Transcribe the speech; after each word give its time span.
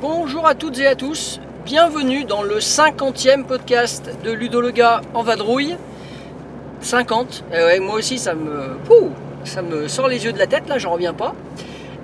Bonjour 0.00 0.46
à 0.46 0.54
toutes 0.54 0.78
et 0.78 0.86
à 0.86 0.94
tous, 0.94 1.40
bienvenue 1.66 2.24
dans 2.24 2.42
le 2.42 2.58
50e 2.58 3.44
podcast 3.44 4.10
de 4.24 4.30
Ludo 4.30 4.62
le 4.62 4.70
gars 4.70 5.02
en 5.12 5.22
vadrouille. 5.22 5.76
50, 6.80 7.44
Eh 7.52 7.80
moi 7.80 7.96
aussi 7.96 8.18
ça 8.18 8.34
me, 8.34 8.76
ça 9.44 9.62
me 9.62 9.88
sort 9.88 10.08
les 10.08 10.24
yeux 10.24 10.32
de 10.32 10.38
la 10.38 10.46
tête 10.46 10.68
là, 10.68 10.78
j'en 10.78 10.92
reviens 10.92 11.14
pas. 11.14 11.34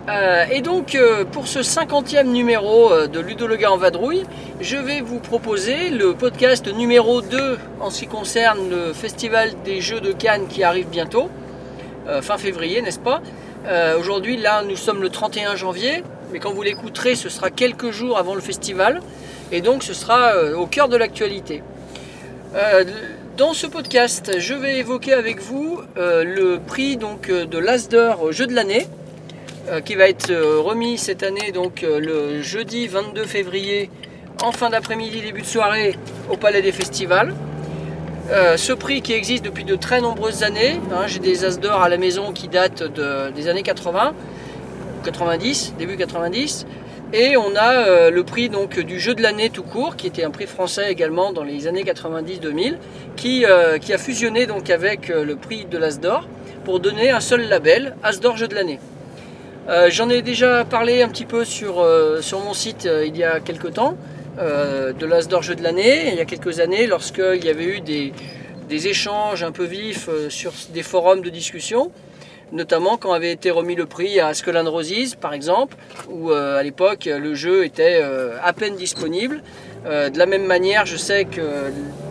Euh, 0.09 0.45
et 0.53 0.61
donc 0.61 0.95
euh, 0.95 1.25
pour 1.25 1.49
ce 1.49 1.59
50e 1.59 2.29
numéro 2.29 2.93
euh, 2.93 3.09
de 3.09 3.19
Ludo 3.19 3.49
le 3.49 3.57
gars 3.57 3.73
en 3.73 3.77
vadrouille, 3.77 4.23
je 4.61 4.77
vais 4.77 5.01
vous 5.01 5.19
proposer 5.19 5.91
le 5.91 6.15
podcast 6.15 6.73
numéro 6.73 7.23
2 7.23 7.59
en 7.81 7.91
ce 7.91 8.01
qui 8.01 8.07
concerne 8.07 8.71
le 8.71 8.93
festival 8.93 9.51
des 9.65 9.81
Jeux 9.81 10.01
de 10.01 10.13
Cannes 10.13 10.47
qui 10.49 10.63
arrive 10.63 10.89
bientôt, 10.89 11.29
fin 12.23 12.39
février 12.39 12.83
n'est-ce 12.83 13.01
pas? 13.01 13.21
Aujourd'hui 13.99 14.37
là 14.37 14.63
nous 14.63 14.77
sommes 14.77 15.03
le 15.03 15.11
31 15.11 15.57
janvier, 15.57 16.05
mais 16.33 16.39
quand 16.39 16.53
vous 16.53 16.63
l'écouterez 16.63 17.17
ce 17.17 17.29
sera 17.29 17.51
quelques 17.51 17.91
jours 17.91 18.17
avant 18.17 18.37
le 18.37 18.41
festival, 18.41 19.01
et 19.51 19.61
donc 19.61 19.83
ce 19.83 19.93
sera 19.93 20.33
au 20.57 20.67
cœur 20.67 20.89
de 20.89 20.97
l'actualité. 20.97 21.63
Dans 23.37 23.53
ce 23.53 23.67
podcast, 23.67 24.39
je 24.39 24.55
vais 24.55 24.79
évoquer 24.79 25.13
avec 25.13 25.41
vous 25.41 25.81
euh, 25.99 26.25
le 26.25 26.59
prix 26.59 26.97
donc, 26.97 27.29
euh, 27.29 27.45
de 27.45 27.59
l'Asdor 27.59 28.33
Jeu 28.33 28.47
de 28.47 28.55
l'année, 28.55 28.87
euh, 29.69 29.81
qui 29.81 29.95
va 29.95 30.09
être 30.09 30.33
remis 30.33 30.97
cette 30.97 31.23
année 31.23 31.53
donc, 31.53 31.83
le 31.87 32.41
jeudi 32.43 32.87
22 32.87 33.25
février 33.25 33.91
en 34.43 34.53
fin 34.53 34.71
d'après-midi, 34.71 35.21
début 35.21 35.43
de 35.43 35.47
soirée 35.47 35.99
au 36.31 36.37
Palais 36.37 36.63
des 36.63 36.73
Festivals. 36.73 37.35
Ce 38.57 38.73
prix 38.73 39.03
qui 39.03 39.13
existe 39.13 39.45
depuis 39.45 39.65
de 39.65 39.77
très 39.77 40.01
nombreuses 40.01 40.43
années, 40.43 40.81
hein, 40.93 41.07
j'ai 41.07 41.21
des 41.21 41.45
As 41.45 41.59
d'or 41.61 41.81
à 41.81 41.89
la 41.89 41.97
maison 41.97 42.33
qui 42.33 42.49
datent 42.49 42.83
de- 42.83 43.31
des 43.31 43.49
années 43.49 43.63
80, 43.63 44.15
90, 45.05 45.75
début 45.79 45.97
90, 45.97 46.67
et 47.13 47.37
on 47.37 47.55
a 47.55 47.75
euh, 47.75 48.11
le 48.11 48.25
prix 48.25 48.49
donc 48.49 48.81
du 48.81 48.99
jeu 48.99 49.15
de 49.15 49.23
l'année 49.23 49.51
tout 49.51 49.63
court, 49.63 49.97
qui 49.97 50.07
était 50.07 50.25
un 50.25 50.31
prix 50.31 50.47
français 50.47 50.91
également 50.91 51.33
dans 51.33 51.45
les 51.45 51.69
années 51.69 51.85
90-2000, 51.85 52.77
qui, 53.17 53.45
euh, 53.47 53.79
qui 53.79 53.93
a 53.93 53.99
fusionné 53.99 54.47
donc 54.47 54.71
avec 54.71 55.11
euh, 55.11 55.25
le 55.25 55.37
prix 55.37 55.67
de 55.67 55.79
l'As 55.79 56.01
d'or 56.01 56.27
pour 56.65 56.81
donner 56.81 57.11
un 57.11 57.21
seul 57.21 57.49
label, 57.49 57.95
As 58.03 58.19
d'or 58.19 58.37
jeu 58.37 58.49
de 58.49 58.55
l'année. 58.55 58.81
J'en 59.89 60.09
ai 60.09 60.23
déjà 60.23 60.65
parlé 60.65 61.03
un 61.03 61.09
petit 61.09 61.25
peu 61.25 61.45
sur, 61.45 61.85
sur 62.21 62.39
mon 62.39 62.55
site 62.55 62.89
il 63.05 63.17
y 63.17 63.25
a 63.25 63.41
quelques 63.41 63.75
temps, 63.75 63.97
de 64.39 65.07
l'As 65.07 65.27
d'or 65.27 65.43
jeu 65.43 65.57
de 65.57 65.63
l'année, 65.65 66.09
il 66.13 66.15
y 66.15 66.21
a 66.21 66.25
quelques 66.25 66.61
années, 66.61 66.87
lorsqu'il 66.87 67.45
y 67.45 67.49
avait 67.49 67.65
eu 67.65 67.81
des, 67.81 68.13
des 68.69 68.87
échanges 68.87 69.43
un 69.43 69.51
peu 69.51 69.65
vifs 69.65 70.09
sur 70.29 70.53
des 70.73 70.85
forums 70.85 71.21
de 71.21 71.31
discussion, 71.31 71.91
notamment 72.53 72.97
quand 72.97 73.13
avait 73.13 73.33
été 73.33 73.51
remis 73.51 73.75
le 73.75 73.87
prix 73.87 74.21
à 74.21 74.33
Skull 74.35 74.57
and 74.57 74.71
Roses 74.71 75.15
par 75.21 75.35
exemple, 75.35 75.77
où 76.09 76.31
euh, 76.31 76.59
à 76.59 76.63
l'époque 76.63 77.07
le 77.07 77.35
jeu 77.35 77.65
était 77.65 78.01
euh, 78.03 78.37
à 78.43 78.53
peine 78.53 78.77
disponible. 78.77 79.43
Euh, 79.87 80.11
de 80.11 80.19
la 80.19 80.27
même 80.27 80.47
manière, 80.47 80.87
je 80.87 80.97
sais 80.97 81.25
que 81.25 81.43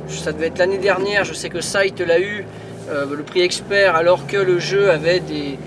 ça 0.09 0.31
devait 0.31 0.47
être 0.47 0.57
l'année 0.57 0.77
dernière, 0.77 1.23
je 1.23 1.33
sais 1.33 1.49
que 1.49 1.61
Sight 1.61 1.99
l'a 1.99 2.19
eu, 2.19 2.45
le 2.87 3.23
prix 3.23 3.41
expert, 3.41 3.95
alors 3.95 4.27
que 4.27 4.37
le 4.37 4.59
jeu 4.59 4.91
avait 4.91 5.19
des, 5.19 5.57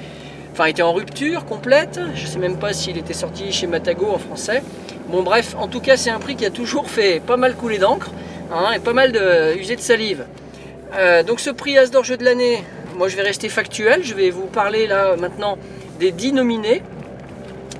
enfin 0.53 0.67
était 0.67 0.83
en 0.83 0.93
rupture 0.93 1.45
complète. 1.45 1.99
Je 2.15 2.27
sais 2.27 2.39
même 2.39 2.59
pas 2.59 2.73
s'il 2.73 2.97
était 2.97 3.13
sorti 3.13 3.51
chez 3.51 3.67
Matago 3.67 4.07
en 4.07 4.19
français. 4.19 4.63
Bon 5.09 5.25
bref, 5.25 5.57
en 5.59 5.67
tout 5.67 5.81
cas 5.81 5.97
c'est 5.97 6.11
un 6.11 6.21
prix 6.21 6.37
qui 6.37 6.47
a 6.47 6.51
toujours 6.51 6.89
fait 6.89 7.21
pas 7.21 7.37
mal 7.37 7.57
couler 7.57 7.79
d'encre 7.79 8.13
hein, 8.53 8.71
et 8.77 8.79
pas 8.79 8.93
mal 8.93 9.11
de 9.11 9.59
usé 9.59 9.75
de 9.75 9.81
salive. 9.81 10.27
Donc 11.27 11.41
ce 11.41 11.51
prix 11.51 11.77
As 11.77 11.91
d'or 11.91 12.05
jeu 12.05 12.17
de 12.17 12.25
l'année, 12.25 12.63
moi 12.99 13.07
je 13.07 13.15
vais 13.15 13.23
rester 13.23 13.49
factuel, 13.49 14.03
je 14.03 14.13
vais 14.13 14.31
vous 14.31 14.47
parler 14.47 14.89
là 14.89 15.17
maintenant 15.17 15.57
des 16.01 16.11
10 16.11 16.33
nominés. 16.33 16.83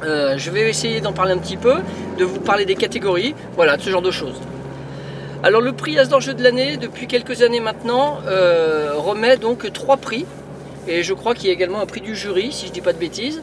Euh, 0.05 0.39
je 0.39 0.51
vais 0.53 0.71
essayer 0.71 1.01
d'en 1.01 1.13
parler 1.13 1.33
un 1.33 1.39
petit 1.39 1.57
peu, 1.57 1.75
de 2.19 2.25
vous 2.25 2.39
parler 2.39 2.65
des 2.65 2.77
catégories, 2.77 3.35
voilà, 3.57 3.77
de 3.77 3.83
ce 3.83 3.91
genre 3.91 4.01
de 4.01 4.13
choses. 4.13 4.41
Alors 5.43 5.61
le 5.61 5.73
prix 5.73 5.99
As 5.99 6.09
d'or 6.09 6.21
jeu 6.21 6.35
de 6.35 6.43
l'année, 6.43 6.77
depuis 6.77 7.09
quelques 7.09 7.43
années 7.43 7.59
maintenant, 7.59 8.19
euh, 8.29 8.93
remet 8.95 9.37
donc 9.37 9.73
trois 9.73 9.97
prix. 9.97 10.25
Et 10.87 11.03
je 11.03 11.15
crois 11.15 11.35
qu'il 11.35 11.49
y 11.49 11.51
a 11.51 11.53
également 11.53 11.81
un 11.81 11.87
prix 11.87 12.01
du 12.01 12.15
jury, 12.15 12.53
si 12.53 12.67
je 12.67 12.71
ne 12.71 12.75
dis 12.75 12.81
pas 12.81 12.93
de 12.93 12.99
bêtises. 12.99 13.43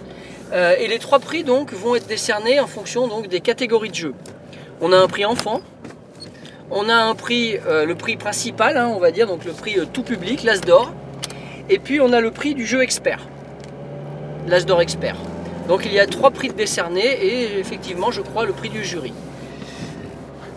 Euh, 0.54 0.76
et 0.80 0.88
les 0.88 1.00
trois 1.00 1.20
prix 1.20 1.44
donc 1.44 1.74
vont 1.74 1.96
être 1.96 2.08
décernés 2.08 2.62
en 2.62 2.68
fonction 2.68 3.10
donc 3.10 3.28
des 3.28 3.42
catégories 3.42 3.90
de 3.90 3.96
jeux. 3.96 4.14
On 4.80 4.94
a 4.94 4.98
un 4.98 5.08
prix 5.08 5.26
enfant, 5.26 5.60
on 6.72 6.88
a 6.88 6.96
un 6.96 7.16
prix, 7.16 7.58
le 7.68 7.94
prix 7.96 8.16
principal, 8.16 8.78
hein, 8.78 8.90
on 8.96 9.00
va 9.00 9.12
dire, 9.12 9.28
donc 9.28 9.44
le 9.44 9.52
prix 9.52 9.78
tout 9.92 10.04
public, 10.04 10.44
l'As 10.44 10.62
d'or. 10.62 10.94
Et 11.70 11.80
puis 11.80 12.00
on 12.00 12.14
a 12.14 12.22
le 12.22 12.32
prix 12.32 12.54
du 12.54 12.66
jeu 12.66 12.82
expert, 12.82 13.28
l'As 14.48 14.66
d'or 14.66 14.82
expert. 14.82 15.16
Donc 15.68 15.86
il 15.86 15.94
y 15.94 16.00
a 16.00 16.06
trois 16.06 16.32
prix 16.32 16.50
de 16.50 16.54
décernés 16.54 17.06
et 17.06 17.60
effectivement, 17.60 18.12
je 18.12 18.22
crois, 18.22 18.46
le 18.46 18.54
prix 18.54 18.70
du 18.70 18.84
jury. 18.84 19.14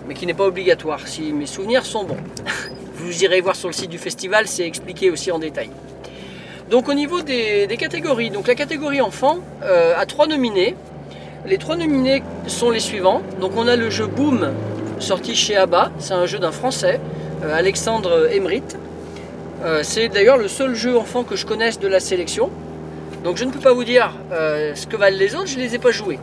Mais 0.06 0.14
qui 0.14 0.26
n'est 0.26 0.34
pas 0.34 0.46
obligatoire, 0.46 1.06
si 1.06 1.32
mes 1.32 1.46
souvenirs 1.46 1.86
sont 1.86 2.04
bons. 2.04 2.16
Vous 2.94 3.24
irez 3.24 3.40
voir 3.40 3.56
sur 3.56 3.68
le 3.68 3.74
site 3.74 3.90
du 3.90 3.98
festival, 3.98 4.46
c'est 4.48 4.66
expliqué 4.66 5.10
aussi 5.10 5.30
en 5.30 5.38
détail. 5.38 5.70
Donc 6.70 6.88
au 6.88 6.94
niveau 6.94 7.22
des, 7.22 7.66
catégories, 7.78 8.30
donc 8.30 8.46
la 8.46 8.54
catégorie 8.54 9.00
enfant 9.00 9.38
euh, 9.62 9.94
a 9.96 10.04
trois 10.04 10.26
nominés. 10.26 10.74
Les 11.46 11.56
trois 11.56 11.76
nominés 11.76 12.22
sont 12.46 12.70
les 12.70 12.80
suivants. 12.80 13.22
Donc 13.40 13.52
on 13.56 13.66
a 13.66 13.76
le 13.76 13.88
jeu 13.88 14.06
Boom 14.06 14.52
sorti 15.00 15.34
chez 15.34 15.56
ABBA, 15.56 15.92
c'est 15.98 16.14
un 16.14 16.26
jeu 16.26 16.38
d'un 16.38 16.50
français, 16.50 17.00
euh, 17.44 17.56
Alexandre 17.56 18.28
Emrit. 18.32 18.62
Euh, 19.64 19.80
c'est 19.82 20.08
d'ailleurs 20.08 20.36
le 20.36 20.46
seul 20.46 20.74
jeu 20.74 20.96
enfant 20.96 21.24
que 21.24 21.34
je 21.34 21.44
connaisse 21.44 21.80
de 21.80 21.88
la 21.88 21.98
sélection. 21.98 22.50
Donc 23.24 23.36
je 23.36 23.44
ne 23.44 23.50
peux 23.50 23.58
pas 23.58 23.72
vous 23.72 23.84
dire 23.84 24.12
euh, 24.32 24.72
ce 24.76 24.86
que 24.86 24.96
valent 24.96 25.16
les 25.16 25.34
autres, 25.34 25.48
je 25.48 25.56
ne 25.56 25.62
les 25.62 25.74
ai 25.74 25.78
pas 25.78 25.90
joués. 25.90 26.20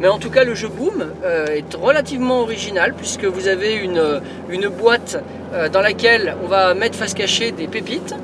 Mais 0.00 0.08
en 0.08 0.18
tout 0.18 0.30
cas 0.30 0.44
le 0.44 0.54
jeu 0.54 0.68
Boom 0.68 1.12
euh, 1.22 1.46
est 1.46 1.74
relativement 1.74 2.40
original 2.40 2.94
puisque 2.94 3.24
vous 3.24 3.46
avez 3.46 3.74
une, 3.74 4.22
une 4.48 4.68
boîte 4.68 5.22
dans 5.70 5.82
laquelle 5.82 6.34
on 6.42 6.46
va 6.46 6.72
mettre 6.72 6.96
face 6.96 7.12
cachée 7.12 7.52
des 7.52 7.68
pépites, 7.68 8.14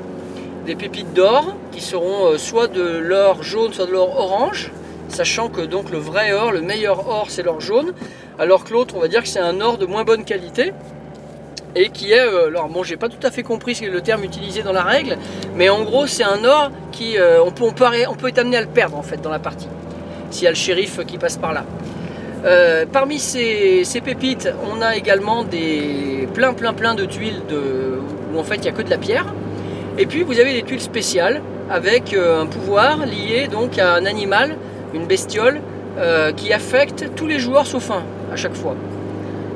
des 0.65 0.73
pépites 0.73 1.13
d'or 1.13 1.55
qui 1.71 1.79
seront 1.79 2.35
soit 2.39 2.67
de 2.67 2.81
l'or 2.81 3.43
jaune, 3.43 3.71
soit 3.71 3.85
de 3.85 3.91
l'or 3.91 4.17
orange, 4.17 4.71
sachant 5.09 5.47
que 5.47 5.61
donc 5.61 5.91
le 5.91 5.99
vrai 5.99 6.33
or, 6.33 6.51
le 6.51 6.61
meilleur 6.61 7.07
or 7.07 7.27
c'est 7.29 7.43
l'or 7.43 7.61
jaune, 7.61 7.93
alors 8.39 8.63
que 8.63 8.73
l'autre 8.73 8.95
on 8.97 8.99
va 8.99 9.07
dire 9.07 9.21
que 9.21 9.27
c'est 9.27 9.39
un 9.39 9.61
or 9.61 9.77
de 9.77 9.85
moins 9.85 10.03
bonne 10.03 10.25
qualité 10.25 10.73
et 11.75 11.89
qui 11.89 12.11
est, 12.11 12.19
euh, 12.19 12.47
alors 12.47 12.67
bon 12.67 12.83
j'ai 12.83 12.97
pas 12.97 13.09
tout 13.09 13.25
à 13.25 13.31
fait 13.31 13.43
compris 13.43 13.77
le 13.81 14.01
terme 14.01 14.23
utilisé 14.23 14.63
dans 14.63 14.73
la 14.73 14.83
règle, 14.83 15.17
mais 15.55 15.69
en 15.69 15.83
gros 15.83 16.07
c'est 16.07 16.23
un 16.23 16.43
or 16.43 16.71
qui, 16.91 17.17
euh, 17.17 17.41
on, 17.43 17.51
peut, 17.51 17.65
on, 17.65 18.15
peut, 18.15 18.27
être 18.27 18.39
amené 18.39 18.57
à 18.57 18.61
le 18.61 18.67
perdre 18.67 18.97
en 18.97 19.03
fait 19.03 19.21
dans 19.21 19.29
la 19.29 19.39
partie, 19.39 19.67
s'il 20.31 20.43
y 20.43 20.47
a 20.47 20.51
le 20.51 20.55
shérif 20.55 21.05
qui 21.05 21.17
passe 21.17 21.37
par 21.37 21.53
là. 21.53 21.65
Euh, 22.45 22.85
parmi 22.91 23.19
ces, 23.19 23.83
pépites, 24.03 24.49
on 24.71 24.81
a 24.81 24.95
également 24.95 25.43
des 25.43 26.27
plein 26.33 26.53
plein 26.53 26.73
plein 26.73 26.95
de 26.95 27.05
tuiles 27.05 27.41
de, 27.49 27.99
où 28.33 28.39
en 28.39 28.43
fait 28.43 28.55
il 28.55 28.61
n'y 28.61 28.69
a 28.69 28.71
que 28.71 28.81
de 28.81 28.89
la 28.89 28.97
pierre. 28.97 29.25
Et 29.97 30.05
puis 30.05 30.23
vous 30.23 30.39
avez 30.39 30.53
des 30.53 30.63
tuiles 30.63 30.81
spéciales 30.81 31.41
avec 31.69 32.15
un 32.15 32.45
pouvoir 32.45 33.05
lié 33.05 33.47
donc 33.51 33.77
à 33.77 33.93
un 33.93 34.05
animal, 34.05 34.55
une 34.93 35.05
bestiole, 35.05 35.61
qui 36.37 36.53
affecte 36.53 37.13
tous 37.17 37.27
les 37.27 37.39
joueurs 37.39 37.67
sauf 37.67 37.91
un 37.91 38.03
à 38.31 38.37
chaque 38.37 38.55
fois. 38.55 38.75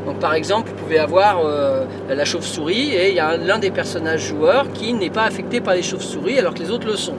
Donc 0.06 0.20
par 0.20 0.34
exemple, 0.34 0.70
vous 0.70 0.76
pouvez 0.76 1.00
avoir 1.00 1.42
euh, 1.46 1.86
la 2.10 2.26
chauve-souris 2.26 2.92
et 2.92 3.10
il 3.10 3.16
y 3.16 3.20
a 3.20 3.38
l'un 3.38 3.58
des 3.58 3.72
personnages 3.72 4.28
joueurs 4.28 4.72
qui 4.74 4.94
n'est 4.94 5.10
pas 5.10 5.24
affecté 5.24 5.62
par 5.62 5.76
les 5.76 5.84
chauves-souris 5.84 6.38
alors 6.38 6.54
que 6.54 6.60
les 6.60 6.72
autres 6.72 6.88
le 6.88 6.96
sont. 6.96 7.16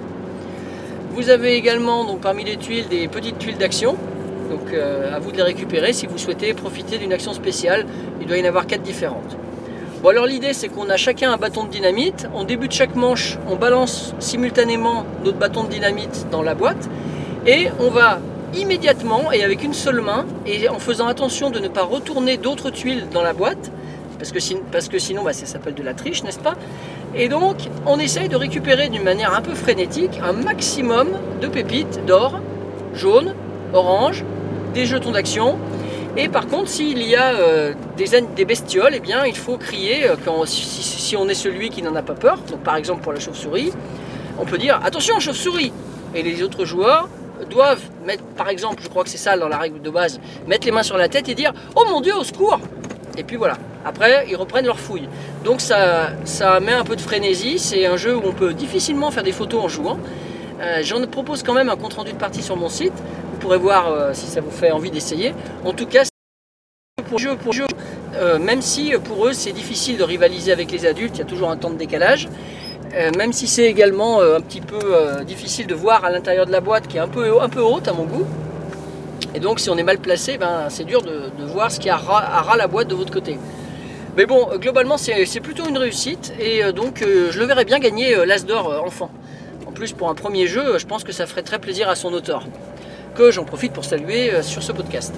Vous 1.12 1.30
avez 1.30 1.54
également 1.54 2.04
donc 2.04 2.20
parmi 2.20 2.44
les 2.44 2.56
tuiles 2.56 2.88
des 2.88 3.08
petites 3.08 3.38
tuiles 3.38 3.56
d'action. 3.56 3.96
Donc 4.50 4.72
euh, 4.72 5.14
à 5.14 5.18
vous 5.18 5.32
de 5.32 5.36
les 5.36 5.42
récupérer 5.42 5.92
si 5.92 6.06
vous 6.06 6.18
souhaitez 6.18 6.52
profiter 6.52 6.98
d'une 6.98 7.12
action 7.12 7.32
spéciale. 7.32 7.86
Il 8.20 8.26
doit 8.26 8.36
y 8.36 8.42
en 8.42 8.48
avoir 8.48 8.66
quatre 8.66 8.82
différentes. 8.82 9.36
Bon 10.02 10.10
alors 10.10 10.26
l'idée 10.26 10.52
c'est 10.52 10.68
qu'on 10.68 10.90
a 10.90 10.98
chacun 10.98 11.32
un 11.32 11.38
bâton 11.38 11.64
de 11.64 11.70
dynamite. 11.70 12.28
En 12.34 12.44
début 12.44 12.68
de 12.68 12.72
chaque 12.72 12.94
manche, 12.94 13.38
on 13.48 13.56
balance 13.56 14.14
simultanément 14.18 15.06
notre 15.24 15.38
bâton 15.38 15.64
de 15.64 15.70
dynamite 15.70 16.26
dans 16.30 16.42
la 16.42 16.54
boîte 16.54 16.90
et 17.46 17.68
on 17.80 17.88
va 17.88 18.18
immédiatement 18.56 19.32
et 19.32 19.42
avec 19.44 19.62
une 19.62 19.74
seule 19.74 20.00
main 20.00 20.24
et 20.46 20.68
en 20.68 20.78
faisant 20.78 21.06
attention 21.06 21.50
de 21.50 21.58
ne 21.58 21.68
pas 21.68 21.82
retourner 21.82 22.36
d'autres 22.36 22.70
tuiles 22.70 23.06
dans 23.12 23.22
la 23.22 23.32
boîte 23.32 23.70
parce 24.18 24.30
que, 24.32 24.38
parce 24.70 24.88
que 24.88 24.98
sinon 24.98 25.22
bah, 25.22 25.32
ça 25.32 25.46
s'appelle 25.46 25.74
de 25.74 25.82
la 25.82 25.92
triche, 25.94 26.22
n'est-ce 26.22 26.38
pas? 26.38 26.54
Et 27.14 27.28
donc 27.28 27.56
on 27.86 27.98
essaye 27.98 28.28
de 28.28 28.36
récupérer 28.36 28.88
d'une 28.88 29.02
manière 29.02 29.34
un 29.34 29.42
peu 29.42 29.54
frénétique 29.54 30.20
un 30.22 30.32
maximum 30.32 31.08
de 31.40 31.46
pépites 31.46 32.04
d'or, 32.06 32.40
jaune, 32.94 33.34
orange, 33.72 34.24
des 34.72 34.86
jetons 34.86 35.12
d'action. 35.12 35.58
Et 36.16 36.28
par 36.28 36.46
contre, 36.46 36.68
s'il 36.68 37.02
y 37.02 37.16
a 37.16 37.34
euh, 37.34 37.74
des, 37.96 38.44
bestioles, 38.44 38.92
eh 38.94 39.00
bien, 39.00 39.26
il 39.26 39.36
faut 39.36 39.56
crier 39.56 40.08
euh, 40.08 40.14
si- 40.46 40.82
si 40.82 41.16
on 41.16 41.28
est 41.28 41.34
celui 41.34 41.70
qui 41.70 41.82
n'en 41.82 41.96
a 41.96 42.02
pas 42.02 42.14
peur. 42.14 42.38
Donc, 42.48 42.60
par 42.60 42.76
exemple, 42.76 43.02
pour 43.02 43.12
la 43.12 43.18
chauve-souris, 43.18 43.72
on 44.38 44.44
peut 44.44 44.58
dire 44.58 44.80
attention 44.84 45.18
chauve-souris 45.18 45.72
et 46.14 46.22
les 46.22 46.42
autres 46.44 46.64
joueurs 46.64 47.08
doivent 47.50 47.82
par 48.36 48.48
exemple, 48.48 48.82
je 48.82 48.88
crois 48.88 49.04
que 49.04 49.10
c'est 49.10 49.18
ça 49.18 49.36
dans 49.36 49.48
la 49.48 49.58
règle 49.58 49.80
de 49.80 49.90
base, 49.90 50.20
mettre 50.46 50.66
les 50.66 50.72
mains 50.72 50.82
sur 50.82 50.96
la 50.96 51.08
tête 51.08 51.28
et 51.28 51.34
dire 51.34 51.52
oh 51.76 51.84
mon 51.88 52.00
dieu 52.00 52.14
au 52.14 52.24
secours 52.24 52.60
et 53.16 53.22
puis 53.22 53.36
voilà. 53.36 53.56
Après, 53.84 54.26
ils 54.28 54.36
reprennent 54.36 54.66
leur 54.66 54.78
fouille. 54.78 55.08
Donc 55.44 55.60
ça, 55.60 56.10
ça 56.24 56.58
met 56.60 56.72
un 56.72 56.84
peu 56.84 56.96
de 56.96 57.00
frénésie. 57.00 57.58
C'est 57.58 57.86
un 57.86 57.96
jeu 57.96 58.16
où 58.16 58.22
on 58.24 58.32
peut 58.32 58.54
difficilement 58.54 59.10
faire 59.10 59.22
des 59.22 59.32
photos 59.32 59.62
en 59.62 59.68
jouant. 59.68 59.98
Euh, 60.60 60.80
J'en 60.82 61.04
propose 61.06 61.42
quand 61.42 61.52
même 61.52 61.68
un 61.68 61.76
compte 61.76 61.94
rendu 61.94 62.12
de 62.12 62.16
partie 62.16 62.42
sur 62.42 62.56
mon 62.56 62.68
site. 62.68 62.92
Vous 63.32 63.38
pourrez 63.38 63.58
voir 63.58 63.88
euh, 63.88 64.10
si 64.14 64.26
ça 64.26 64.40
vous 64.40 64.50
fait 64.50 64.70
envie 64.70 64.90
d'essayer. 64.90 65.34
En 65.64 65.72
tout 65.72 65.86
cas, 65.86 66.04
pour 67.08 67.18
jeu, 67.18 67.36
pour 67.36 67.52
jeu, 67.52 67.66
euh, 68.14 68.38
même 68.38 68.62
si 68.62 68.92
pour 69.04 69.26
eux 69.26 69.32
c'est 69.32 69.52
difficile 69.52 69.98
de 69.98 70.04
rivaliser 70.04 70.52
avec 70.52 70.70
les 70.70 70.86
adultes, 70.86 71.16
il 71.16 71.18
y 71.18 71.22
a 71.22 71.26
toujours 71.26 71.50
un 71.50 71.56
temps 71.56 71.70
de 71.70 71.76
décalage. 71.76 72.28
Euh, 72.94 73.10
même 73.16 73.32
si 73.32 73.48
c'est 73.48 73.64
également 73.64 74.20
euh, 74.20 74.36
un 74.36 74.40
petit 74.40 74.60
peu 74.60 74.78
euh, 74.80 75.24
difficile 75.24 75.66
de 75.66 75.74
voir 75.74 76.04
à 76.04 76.10
l'intérieur 76.10 76.46
de 76.46 76.52
la 76.52 76.60
boîte 76.60 76.86
qui 76.86 76.96
est 76.96 77.00
un 77.00 77.08
peu, 77.08 77.28
haute 77.28 77.88
à 77.88 77.92
mon 77.92 78.04
goût. 78.04 78.24
Et 79.34 79.40
donc 79.40 79.58
si 79.58 79.68
on 79.68 79.76
est 79.76 79.82
mal 79.82 79.98
placé, 79.98 80.38
ben, 80.38 80.66
c'est 80.68 80.84
dur 80.84 81.02
de, 81.02 81.30
voir 81.46 81.72
ce 81.72 81.80
qui 81.80 81.90
a 81.90 81.96
ras, 81.96 82.56
la 82.56 82.68
boîte 82.68 82.86
de 82.86 82.94
votre 82.94 83.12
côté. 83.12 83.36
Mais 84.16 84.26
bon, 84.26 84.46
globalement 84.58 84.96
c'est 84.96 85.40
plutôt 85.40 85.68
une 85.68 85.76
réussite 85.76 86.32
et 86.38 86.72
donc 86.72 87.00
je 87.02 87.36
le 87.36 87.44
verrais 87.44 87.64
bien 87.64 87.80
gagner 87.80 88.14
l'As 88.24 88.44
d'or 88.46 88.84
enfant. 88.86 89.10
En 89.66 89.72
plus 89.72 89.92
pour 89.92 90.08
un 90.08 90.14
premier 90.14 90.46
jeu, 90.46 90.78
je 90.78 90.86
pense 90.86 91.02
que 91.02 91.10
ça 91.10 91.26
ferait 91.26 91.42
très 91.42 91.58
plaisir 91.58 91.88
à 91.88 91.96
son 91.96 92.12
auteur. 92.12 92.44
Que 93.16 93.32
j'en 93.32 93.44
profite 93.44 93.72
pour 93.72 93.84
saluer 93.84 94.30
sur 94.42 94.62
ce 94.62 94.70
podcast. 94.70 95.12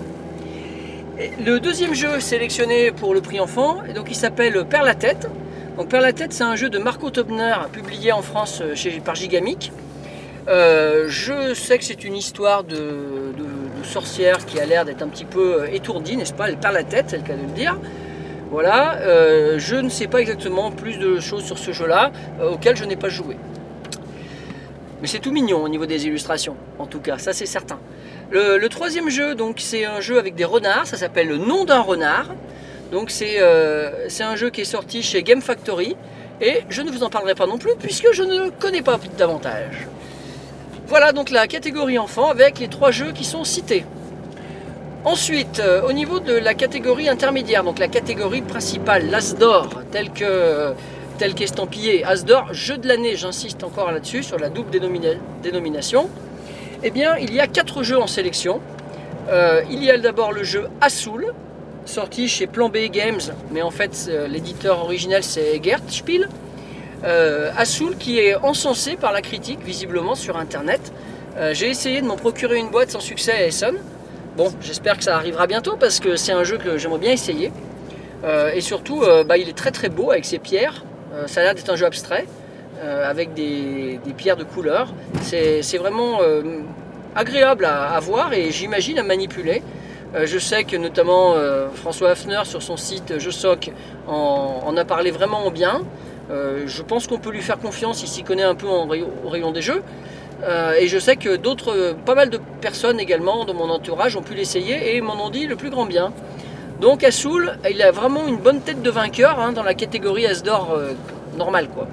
Le 1.45 1.59
deuxième 1.59 1.93
jeu 1.93 2.21
sélectionné 2.21 2.93
pour 2.93 3.13
le 3.13 3.21
prix 3.21 3.39
enfant, 3.39 3.79
donc 3.95 4.07
il 4.11 4.17
s'appelle 4.17 4.65
Père 4.65 4.83
la 4.83 4.95
tête. 4.95 5.29
Donc 5.77 5.89
Père 5.89 6.01
la 6.01 6.15
tête, 6.15 6.33
c'est 6.33 6.43
un 6.43 6.57
jeu 6.57 6.71
de 6.71 6.79
Marco 6.79 7.11
Tobner 7.11 7.55
publié 7.71 8.11
en 8.11 8.23
France 8.23 8.63
euh, 8.63 9.01
par 9.05 9.15
Gigamic. 9.15 9.73
Euh, 10.49 11.05
je 11.09 11.53
sais 11.53 11.77
que 11.77 11.85
c'est 11.85 12.03
une 12.03 12.17
histoire 12.17 12.65
de, 12.65 13.35
sorcière 13.83 14.47
qui 14.47 14.59
a 14.59 14.65
l'air 14.65 14.87
d'être 14.87 15.03
un 15.03 15.09
petit 15.09 15.27
peu 15.27 15.61
euh, 15.61 15.67
étourdie, 15.71 16.17
n'est-ce 16.17 16.33
pas? 16.33 16.49
Elle 16.49 16.57
perd 16.57 16.73
la 16.73 16.83
tête, 16.83 17.07
c'est 17.09 17.19
le 17.19 17.25
cas 17.25 17.35
de 17.35 17.43
le 17.43 17.53
dire. 17.53 17.79
Voilà, 18.51 19.01
je 19.59 19.75
ne 19.75 19.89
sais 19.89 20.07
pas 20.07 20.21
exactement 20.21 20.71
plus 20.71 20.99
de 20.99 21.19
choses 21.19 21.45
sur 21.45 21.59
ce 21.59 21.73
jeu-là, 21.73 22.13
auquel 22.41 22.77
je 22.77 22.85
n'ai 22.85 22.95
pas 22.95 23.09
joué. 23.09 23.37
Mais 25.03 25.09
c'est 25.09 25.19
tout 25.19 25.33
mignon 25.33 25.65
au 25.65 25.69
niveau 25.69 25.85
des 25.85 26.07
illustrations, 26.07 26.57
en 26.79 26.87
tout 26.87 27.01
cas, 27.01 27.19
ça 27.19 27.33
c'est 27.33 27.45
certain. 27.45 27.79
Le, 28.31 28.57
le 28.57 28.69
troisième 28.69 29.11
jeu, 29.11 29.35
donc, 29.35 29.57
c'est 29.59 29.85
un 29.85 30.01
jeu 30.01 30.19
avec 30.19 30.37
des 30.37 30.45
renards, 30.45 30.87
ça 30.87 30.97
s'appelle 30.97 31.27
Le 31.27 31.39
nom 31.39 31.65
d'un 31.65 31.81
renard. 31.81 32.29
Donc 32.93 33.11
c'est 33.11 33.41
euh, 33.41 34.09
c'est 34.09 34.23
un 34.23 34.37
jeu 34.37 34.51
qui 34.51 34.61
est 34.61 34.65
sorti 34.65 35.03
chez 35.03 35.23
Game 35.23 35.43
Factory 35.43 35.97
et 36.41 36.61
je 36.69 36.83
ne 36.83 36.91
vous 36.91 37.03
en 37.03 37.11
parlerai 37.11 37.35
pas 37.35 37.47
non 37.47 37.59
plus 37.59 37.73
puisque 37.79 38.13
je 38.13 38.23
ne 38.23 38.51
connais 38.51 38.83
pas 38.83 38.99
davantage. 39.19 39.87
Voilà 40.87 41.13
donc 41.13 41.31
la 41.31 41.47
catégorie 41.49 41.99
enfant 41.99 42.31
avec 42.31 42.61
les 42.61 42.69
trois 42.69 42.93
jeux 42.93 43.13
qui 43.13 43.25
sont 43.25 43.43
cités. 43.43 43.85
Ensuite, 45.05 45.61
euh, 45.61 45.83
au 45.83 45.93
niveau 45.93 46.21
de 46.21 46.33
la 46.33 46.55
catégorie 46.55 47.09
intermédiaire, 47.09 47.65
donc 47.65 47.79
la 47.79 47.89
catégorie 47.89 48.43
principale, 48.43 49.09
l'As 49.11 49.35
d'or, 49.37 49.69
tel 49.93 50.11
que 50.13 50.73
tel 51.19 51.35
qu'estampillé 51.35 52.05
As 52.05 52.25
d'or, 52.25 52.53
jeu 52.53 52.77
de 52.77 52.87
l'année, 52.89 53.17
j'insiste 53.17 53.65
encore 53.65 53.91
là-dessus, 53.91 54.23
sur 54.23 54.39
la 54.39 54.49
double 54.49 54.71
dénomina- 54.71 55.17
dénomination, 55.43 56.09
eh 56.83 56.91
bien, 56.91 57.17
il 57.17 57.33
y 57.33 57.41
a 57.41 57.47
quatre 57.47 57.83
jeux 57.83 57.99
en 57.99 58.07
sélection. 58.07 58.61
Euh, 59.29 59.63
il 59.71 59.83
y 59.83 59.91
a 59.91 59.97
d'abord 59.99 60.33
le 60.33 60.43
jeu 60.45 60.69
Assoul, 60.81 61.33
sorti 61.87 62.29
chez 62.29 62.47
Plan 62.47 62.69
B 62.69 62.91
Games, 62.91 63.21
mais 63.53 63.63
en 63.63 63.71
fait, 63.71 64.07
euh, 64.09 64.27
l'éditeur 64.29 64.85
original 64.85 65.23
c'est 65.23 65.63
Gert 65.63 65.81
Spiel. 65.89 66.29
Euh, 67.05 67.51
Assoul 67.57 67.97
qui 67.97 68.19
est 68.19 68.35
encensé 68.37 68.97
par 68.97 69.13
la 69.13 69.23
critique, 69.23 69.61
visiblement, 69.65 70.15
sur 70.15 70.37
Internet. 70.37 70.93
Euh, 71.37 71.53
J'ai 71.55 71.69
essayé 71.69 72.01
de 72.01 72.07
m'en 72.07 72.17
procurer 72.17 72.59
une 72.59 72.71
boîte 72.71 72.91
sans 72.91 73.01
succès 73.01 73.33
à 73.33 73.47
Essen. 73.47 73.77
Bon, 74.37 74.53
j'espère 74.61 74.97
que 74.97 75.05
ça 75.05 75.17
arrivera 75.17 75.47
bientôt 75.47 75.77
parce 75.79 76.01
que 76.01 76.17
c'est 76.17 76.33
un 76.33 76.45
jeu 76.45 76.59
que 76.59 76.79
j'aimerais 76.79 76.99
bien 76.99 77.13
essayer. 77.13 77.53
Euh, 78.25 78.51
et 78.53 78.61
surtout, 78.61 79.05
bah, 79.27 79.37
il 79.37 79.49
est 79.49 79.57
très 79.57 79.71
très 79.71 79.89
beau 79.89 80.11
avec 80.11 80.25
ses 80.25 80.39
pierres. 80.39 80.85
Ça 81.27 81.41
a 81.41 81.45
l'air 81.45 81.55
d'être 81.55 81.71
un 81.71 81.77
jeu 81.77 81.87
abstrait 81.87 82.27
avec 82.83 83.33
des, 83.33 83.99
pierres 84.17 84.37
de 84.37 84.45
couleur. 84.45 84.93
C'est 85.23 85.79
vraiment 85.79 86.21
agréable 87.15 87.65
à 87.65 87.99
voir 88.01 88.35
et 88.35 88.51
j'imagine 88.51 88.99
à 88.99 89.03
manipuler. 89.03 89.63
Euh, 90.17 90.27
je 90.27 90.39
sais 90.39 90.65
que 90.65 90.77
notamment 90.77 91.35
euh, 91.35 91.69
François 91.75 92.11
Hafner 92.11 92.41
sur 92.45 92.63
son 92.63 92.77
site 92.77 93.19
JeuSoc 93.19 93.71
en, 94.09 94.63
en 94.65 94.77
a 94.77 94.85
parlé 94.85 95.11
vraiment 95.11 95.51
bien. 95.51 95.83
Euh, 96.31 96.65
je 96.67 96.83
pense 96.83 97.07
qu'on 97.07 97.19
peut 97.19 97.31
lui 97.31 97.43
faire 97.43 97.59
confiance, 97.59 98.03
il 98.03 98.09
s'y 98.09 98.23
connaît 98.23 98.43
un 98.43 98.55
peu 98.55 98.67
en 98.67 98.89
au 98.89 99.29
rayon 99.29 99.53
des 99.53 99.63
jeux. 99.63 99.83
Et 100.79 100.87
je 100.87 100.99
sais 100.99 101.17
que 101.17 101.37
d'autres, 101.37 101.97
pas 102.05 102.15
mal 102.15 102.29
de 102.29 102.39
personnes 102.61 103.01
également 103.01 103.47
dans 103.47 103.55
mon 103.55 103.71
entourage 103.71 104.17
ont 104.17 104.23
pu 104.23 104.35
l'essayer 104.35 104.95
et 104.95 105.01
m'en 105.01 105.15
ont 105.25 105.31
dit 105.31 105.47
le 105.47 105.57
plus 105.57 105.71
grand 105.71 105.87
bien. 105.87 106.13
Donc 106.81 107.05
Assoul, 107.05 107.57
il 107.71 107.81
a 107.81 107.91
vraiment 107.91 108.27
une 108.27 108.37
bonne 108.37 108.61
tête 108.61 108.83
de 108.83 108.91
vainqueur 108.91 109.41
hein, 109.41 109.53
dans 109.53 109.63
la 109.63 109.73
catégorie 109.73 110.27
As 110.27 110.43
d'or 110.43 110.75
euh, 110.77 110.93
normale 111.39 111.69
quoi. 111.69 111.87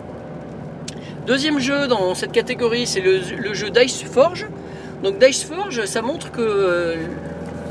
Deuxième 1.26 1.60
jeu 1.60 1.88
dans 1.88 2.14
cette 2.16 2.34
catégorie, 2.34 2.86
c'est 2.86 3.00
le, 3.00 3.54
jeu 3.54 3.70
Dice 3.70 4.04
Forge. 4.04 4.46
Donc 5.02 5.20
Dice 5.20 5.46
Forge, 5.46 5.86
ça 5.86 6.02
montre 6.02 6.32
que, 6.32 6.98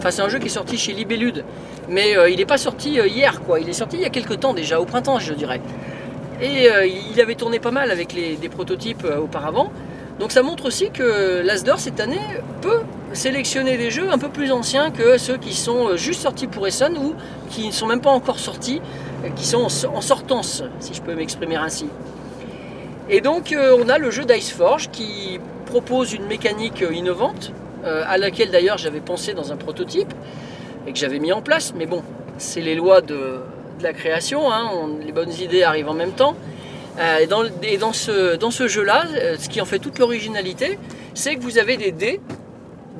enfin 0.03 0.11
c'est 0.11 0.23
un 0.23 0.29
jeu 0.29 0.41
qui 0.41 0.47
est 0.47 0.51
sorti 0.51 0.77
chez 0.77 0.93
Libellude, 0.93 1.45
mais 1.89 2.17
euh, 2.17 2.29
il 2.29 2.39
n'est 2.39 2.45
pas 2.45 2.59
sorti 2.59 2.99
euh, 2.99 3.07
hier 3.07 3.41
quoi. 3.41 3.61
Il 3.61 3.69
est 3.69 3.73
sorti 3.73 3.99
il 3.99 4.03
y 4.03 4.05
a 4.05 4.11
quelques 4.11 4.41
temps 4.41 4.53
déjà, 4.53 4.81
au 4.81 4.85
printemps 4.85 5.21
je 5.21 5.33
dirais. 5.33 5.61
Et 6.41 6.69
euh, 6.69 6.85
il 6.85 7.21
avait 7.21 7.37
tourné 7.37 7.61
pas 7.61 7.71
mal 7.71 7.93
avec 7.93 8.13
des 8.15 8.49
prototypes 8.49 9.07
auparavant. 9.23 9.71
Donc 10.19 10.33
ça 10.33 10.43
montre 10.43 10.67
aussi 10.67 10.91
que 10.91 11.41
l'Asdor 11.45 11.79
cette 11.79 12.01
année 12.01 12.19
peut 12.63 12.81
sélectionner 13.13 13.77
des 13.79 13.93
jeux 13.93 14.11
un 14.11 14.19
peu 14.19 14.29
plus 14.29 14.51
anciens 14.51 14.91
que 14.91 15.19
ceux 15.19 15.37
qui 15.37 15.55
sont 15.55 15.97
juste 15.97 16.23
sortis 16.23 16.49
pour 16.49 16.67
Essen 16.67 16.99
ou 16.99 17.15
qui 17.49 17.69
ne 17.69 17.73
sont 17.73 17.87
même 17.87 18.01
pas 18.01 18.11
encore 18.11 18.41
sortis, 18.41 18.81
qui 19.37 19.45
sont 19.47 19.59
en, 19.59 19.69
so- 19.69 19.89
en 19.95 20.01
sortance, 20.01 20.65
si 20.81 20.95
je 20.95 21.01
peux 21.01 21.15
m'exprimer 21.15 21.55
ainsi. 21.55 21.87
Et 23.09 23.21
donc 23.21 23.55
on 23.57 23.89
a 23.89 23.99
le 23.99 24.11
jeu 24.11 24.25
Dice 24.25 24.51
Forge 24.51 24.91
qui 24.91 25.39
propose 25.67 26.13
une 26.13 26.27
mécanique 26.27 26.85
innovante, 26.93 27.53
euh, 27.85 28.05
à 28.07 28.17
laquelle 28.17 28.53
d'ailleurs 28.53 28.79
j'avais 28.79 29.01
pensé 29.01 29.35
dans 29.35 29.51
un 29.51 29.57
prototype 29.57 30.13
et 30.87 30.93
que 30.93 30.99
j'avais 30.99 31.19
mis 31.19 31.33
en 31.33 31.43
place, 31.43 31.75
mais 31.77 31.87
bon, 31.87 32.05
c'est 32.39 32.61
les 32.61 32.77
lois 32.77 33.01
de, 33.01 33.41
la 33.81 33.93
création, 33.93 34.53
hein, 34.53 34.89
les 35.05 35.11
bonnes 35.11 35.33
idées 35.33 35.65
arrivent 35.65 35.89
en 35.89 35.95
même 35.95 36.13
temps. 36.13 36.37
Euh, 37.01 37.19
et 37.19 37.27
dans, 37.79 37.93
ce, 37.93 38.69
jeu-là, 38.69 39.05
euh, 39.17 39.37
ce 39.37 39.49
qui 39.49 39.61
en 39.61 39.65
fait 39.65 39.81
toute 39.81 39.99
l'originalité, 39.99 40.79
c'est 41.15 41.35
que 41.35 41.41
vous 41.41 41.59
avez 41.59 41.77
des 41.77 41.91
dés 41.91 42.21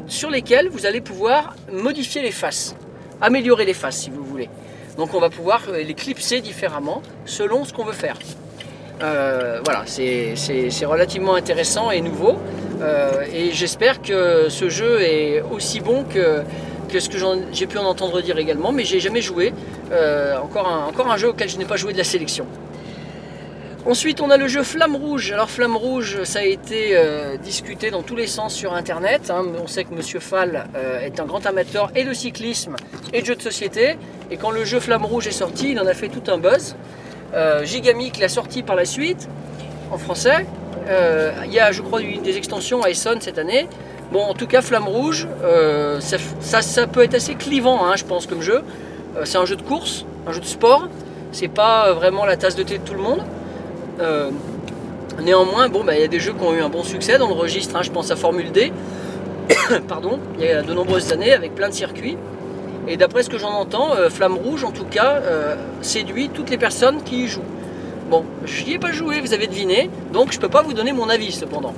sur 0.09 0.31
lesquels 0.31 0.69
vous 0.69 0.85
allez 0.87 1.01
pouvoir 1.01 1.55
modifier 1.71 2.23
les 2.23 2.33
faces, 2.33 2.75
améliorer 3.21 3.65
les 3.65 3.75
faces 3.75 3.99
si 3.99 4.11
vous 4.11 4.25
voulez. 4.25 4.49
Donc 4.97 5.15
on 5.15 5.21
va 5.21 5.31
pouvoir 5.31 5.63
les 5.71 5.95
clipser 5.95 6.41
différemment 6.41 7.03
selon 7.25 7.65
ce 7.65 7.73
qu'on 7.73 7.85
veut 7.85 7.93
faire. 7.93 8.19
Voilà, 9.01 9.85
c'est 9.87 10.85
relativement 10.85 11.35
intéressant 11.35 11.93
et 11.93 12.01
nouveau. 12.01 12.39
Euh, 12.83 13.25
et 13.33 13.53
j'espère 13.53 14.03
que 14.03 14.49
ce 14.49 14.69
jeu 14.69 15.01
est 15.03 15.43
aussi 15.53 15.81
bon 15.81 16.05
que, 16.05 16.43
ce 16.99 17.09
que 17.09 17.19
j'ai 17.53 17.67
pu 17.67 17.79
en 17.79 17.85
entendre 17.85 18.21
dire 18.21 18.39
également, 18.39 18.73
mais 18.73 18.85
j'ai 18.85 19.01
jamais 19.01 19.23
joué. 19.23 19.53
Euh, 19.93 20.37
encore, 20.39 20.69
un, 20.69 20.87
encore 20.87 21.11
un 21.11 21.17
jeu 21.17 21.29
auquel 21.29 21.49
je 21.49 21.57
n'ai 21.59 21.65
pas 21.65 21.77
joué 21.77 21.93
de 21.93 21.99
la 21.99 22.05
sélection. 22.05 22.47
Ensuite, 23.85 24.21
on 24.21 24.31
a 24.31 24.37
le 24.37 24.47
jeu 24.47 24.63
Flamme 24.63 24.95
Rouge. 24.95 25.33
Alors, 25.33 25.51
Flamme 25.51 25.77
Rouge, 25.77 26.23
ça 26.23 26.39
a 26.39 26.45
été 26.45 26.91
euh, 26.93 27.37
discuté 27.37 27.91
dans 27.91 28.03
tous 28.03 28.15
les 28.15 28.29
sens 28.29 28.55
sur 28.55 28.75
Internet. 28.75 29.31
hein. 29.31 29.45
On 29.61 29.67
sait 29.67 29.85
que 29.85 29.93
Monsieur 29.93 30.21
Fall 30.21 30.67
est 31.05 31.19
un 31.19 31.25
grand 31.25 31.45
amateur 31.47 31.91
et 31.97 32.05
de 32.05 32.13
cyclisme 32.13 32.77
et 33.13 33.23
de 33.23 33.27
jeux 33.27 33.35
de 33.35 33.43
société. 33.43 33.97
Et 34.31 34.37
quand 34.37 34.53
le 34.53 34.65
jeu 34.65 34.79
Flamme 34.79 35.05
Rouge 35.05 35.27
est 35.27 35.33
sorti, 35.33 35.73
il 35.73 35.81
en 35.81 35.87
a 35.87 35.95
fait 35.95 36.09
tout 36.09 36.23
un 36.31 36.39
buzz. 36.39 36.77
Euh, 37.35 37.65
Gigamic 37.65 38.19
l'a 38.19 38.29
sorti 38.29 38.63
par 38.63 38.77
la 38.77 38.85
suite 38.85 39.29
en 39.91 39.99
français. 39.99 40.47
Euh, 40.89 41.33
il 41.45 41.53
y 41.53 41.61
a, 41.61 41.73
je 41.73 41.83
crois, 41.83 42.01
des 42.01 42.37
extensions 42.37 42.83
à 42.83 42.91
Essonne 42.91 43.21
cette 43.21 43.39
année. 43.39 43.69
Bon, 44.13 44.23
en 44.23 44.35
tout 44.35 44.47
cas, 44.47 44.61
Flamme 44.61 44.89
Rouge, 44.89 45.27
euh, 45.43 46.01
ça, 46.01 46.87
peut 46.87 47.03
être 47.03 47.15
assez 47.15 47.35
clivant, 47.35 47.87
hein, 47.87 47.97
je 47.97 48.05
pense, 48.05 48.27
comme 48.27 48.43
jeu. 48.43 48.63
Euh, 49.17 49.23
c'est 49.25 49.39
un 49.39 49.45
jeu 49.45 49.57
de 49.57 49.63
course, 49.63 50.05
un 50.27 50.33
jeu 50.33 50.41
de 50.41 50.47
sport. 50.47 50.89
C'est 51.33 51.49
pas 51.49 51.93
vraiment 51.93 52.25
la 52.27 52.37
tasse 52.37 52.57
de 52.57 52.63
thé 52.63 52.79
de 52.79 52.85
tout 52.85 52.95
le 52.95 53.01
monde. 53.01 53.23
Néanmoins, 55.23 55.69
bon, 55.69 55.85
bah, 55.85 55.95
il 55.95 56.01
y 56.01 56.05
a 56.05 56.09
des 56.09 56.19
jeux 56.19 56.33
qui 56.33 56.43
ont 56.43 56.55
eu 56.55 56.61
un 56.61 56.69
bon 56.69 56.83
succès 56.83 57.17
dans 57.19 57.29
le 57.29 57.35
registre. 57.35 57.77
hein. 57.77 57.83
je 57.83 57.91
pense 57.91 58.11
à 58.11 58.17
Formule 58.17 58.51
D, 58.51 58.73
pardon, 59.89 60.19
il 60.39 60.45
y 60.45 60.49
a 60.49 60.63
de 60.63 60.75
nombreuses 60.75 61.13
années 61.13 61.33
avec 61.33 61.55
plein 61.55 61.69
de 61.69 61.75
circuits. 61.75 62.17
Et 62.89 62.97
d'après 62.97 63.23
ce 63.23 63.31
que 63.31 63.39
j'en 63.39 63.53
entends, 63.53 63.91
Flamme 64.11 64.35
Rouge, 64.37 64.65
en 64.65 64.73
tout 64.73 64.87
cas, 64.87 65.23
séduit 65.83 66.31
toutes 66.31 66.51
les 66.51 66.59
personnes 66.59 67.03
qui 67.05 67.25
y 67.25 67.29
jouent. 67.29 67.43
Bon, 68.13 68.27
je 68.45 68.65
n'y 68.67 68.75
ai 68.75 68.79
pas 68.79 68.93
joué, 68.93 69.23
vous 69.23 69.33
avez 69.33 69.47
deviné, 69.47 69.89
donc 70.13 70.33
je 70.33 70.39
peux 70.39 70.51
pas 70.51 70.61
vous 70.61 70.75
donner 70.75 70.93
mon 70.93 71.09
avis 71.09 71.33
cependant. 71.33 71.73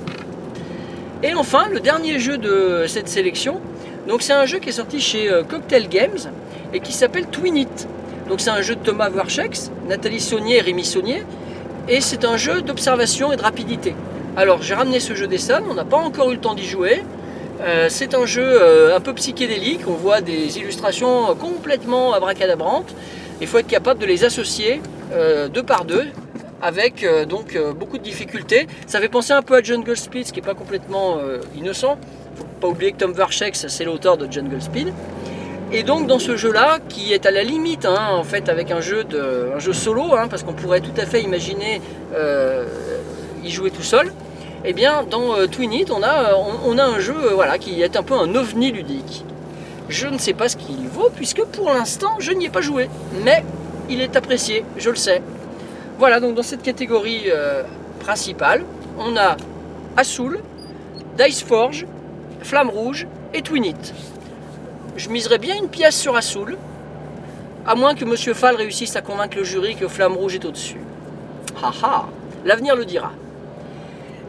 Et 1.23 1.33
enfin, 1.33 1.69
le 1.71 1.79
dernier 1.79 2.19
jeu 2.19 2.37
de 2.37 2.83
cette 2.89 3.07
sélection, 3.07 3.61
donc 4.05 4.21
c'est 4.21 4.33
un 4.33 4.45
jeu 4.45 4.59
qui 4.59 4.67
est 4.67 4.73
sorti 4.73 4.99
chez 4.99 5.29
euh, 5.29 5.43
Cocktail 5.43 5.87
Games 5.87 6.19
et 6.73 6.81
qui 6.81 6.91
s'appelle 6.91 7.27
Twin 7.27 7.55
It. 7.55 7.87
Donc 8.27 8.41
c'est 8.41 8.49
un 8.49 8.61
jeu 8.61 8.75
de 8.75 8.81
Thomas 8.81 9.09
Warchex, 9.11 9.71
Nathalie 9.87 10.19
Saunier 10.19 10.57
et 10.57 10.59
Rémi 10.59 10.83
Saunier, 10.83 11.23
et 11.87 12.01
c'est 12.01 12.25
un 12.25 12.35
jeu 12.35 12.61
d'observation 12.61 13.31
et 13.31 13.37
de 13.37 13.41
rapidité. 13.41 13.95
Alors 14.35 14.61
j'ai 14.61 14.73
ramené 14.73 14.99
ce 14.99 15.15
jeu 15.15 15.27
d'Essonne, 15.27 15.63
on 15.69 15.73
n'a 15.73 15.85
pas 15.85 15.95
encore 15.95 16.31
eu 16.31 16.33
le 16.33 16.41
temps 16.41 16.53
d'y 16.53 16.67
jouer. 16.67 17.01
Euh, 17.61 17.87
c'est 17.89 18.13
un 18.13 18.25
jeu 18.25 18.43
euh, 18.45 18.93
un 18.93 18.99
peu 18.99 19.13
psychédélique, 19.13 19.87
on 19.87 19.93
voit 19.93 20.19
des 20.19 20.57
illustrations 20.57 21.33
complètement 21.35 22.11
abracadabrantes. 22.11 22.93
Il 23.39 23.47
faut 23.47 23.57
être 23.57 23.67
capable 23.67 24.01
de 24.01 24.05
les 24.05 24.25
associer 24.25 24.81
deux 25.53 25.63
par 25.63 25.85
deux 25.85 26.07
avec 26.61 27.03
euh, 27.03 27.25
donc 27.25 27.55
euh, 27.55 27.73
beaucoup 27.73 27.97
de 27.97 28.03
difficultés. 28.03 28.67
Ça 28.87 28.99
fait 28.99 29.09
penser 29.09 29.33
un 29.33 29.41
peu 29.41 29.55
à 29.55 29.61
Jungle 29.61 29.97
Speed, 29.97 30.27
ce 30.27 30.33
qui 30.33 30.39
n'est 30.39 30.45
pas 30.45 30.53
complètement 30.53 31.17
euh, 31.17 31.39
innocent. 31.55 31.97
faut 32.35 32.45
pas 32.61 32.67
oublier 32.67 32.91
que 32.91 32.97
Tom 32.97 33.11
Varchek, 33.11 33.55
c'est 33.55 33.85
l'auteur 33.85 34.17
de 34.17 34.31
Jungle 34.31 34.61
Speed. 34.61 34.93
Et 35.71 35.83
donc 35.83 36.07
dans 36.07 36.19
ce 36.19 36.37
jeu-là, 36.37 36.79
qui 36.89 37.13
est 37.13 37.25
à 37.25 37.31
la 37.31 37.43
limite 37.43 37.85
hein, 37.85 38.09
en 38.11 38.23
fait 38.23 38.49
avec 38.49 38.71
un 38.71 38.81
jeu, 38.81 39.03
de, 39.03 39.51
un 39.55 39.59
jeu 39.59 39.73
solo, 39.73 40.15
hein, 40.15 40.27
parce 40.29 40.43
qu'on 40.43 40.53
pourrait 40.53 40.81
tout 40.81 40.93
à 40.97 41.05
fait 41.05 41.21
imaginer 41.21 41.81
euh, 42.13 42.65
y 43.43 43.49
jouer 43.49 43.71
tout 43.71 43.81
seul, 43.81 44.13
eh 44.63 44.73
bien 44.73 45.03
dans 45.03 45.47
Twin 45.47 45.73
It, 45.73 45.91
on 45.91 46.03
a, 46.03 46.35
on, 46.35 46.77
a 46.77 46.83
un 46.83 46.99
jeu 46.99 47.15
voilà, 47.33 47.57
qui 47.57 47.81
est 47.81 47.95
un 47.95 48.03
peu 48.03 48.13
un 48.13 48.33
ovni 48.35 48.71
ludique. 48.71 49.25
Je 49.89 50.07
ne 50.07 50.17
sais 50.17 50.33
pas 50.33 50.49
ce 50.49 50.55
qu'il 50.55 50.87
vaut, 50.87 51.09
puisque 51.15 51.43
pour 51.43 51.71
l'instant 51.73 52.15
je 52.19 52.31
n'y 52.31 52.45
ai 52.45 52.49
pas 52.49 52.61
joué, 52.61 52.87
mais 53.23 53.43
il 53.89 54.01
est 54.01 54.15
apprécié, 54.15 54.65
je 54.77 54.89
le 54.91 54.95
sais. 54.95 55.21
Voilà, 55.97 56.19
donc 56.19 56.35
dans 56.35 56.43
cette 56.43 56.61
catégorie 56.61 57.23
euh, 57.27 57.63
principale, 58.01 58.65
on 58.99 59.15
a 59.15 59.37
Assoul, 59.95 60.41
Dice 61.17 61.41
Forge, 61.41 61.85
Flamme 62.41 62.69
Rouge 62.69 63.07
et 63.33 63.41
Twin 63.41 63.63
It. 63.63 63.93
Je 64.97 65.07
miserais 65.07 65.37
bien 65.37 65.55
une 65.55 65.69
pièce 65.69 65.97
sur 65.97 66.17
Assoul, 66.17 66.57
à 67.65 67.75
moins 67.75 67.95
que 67.95 68.03
Monsieur 68.03 68.33
Fall 68.33 68.57
réussisse 68.57 68.97
à 68.97 69.01
convaincre 69.01 69.37
le 69.37 69.45
jury 69.45 69.75
que 69.75 69.87
Flamme 69.87 70.15
Rouge 70.15 70.35
est 70.35 70.43
au-dessus. 70.43 70.81
Haha, 71.63 72.07
l'avenir 72.43 72.75
le 72.75 72.83
dira. 72.83 73.13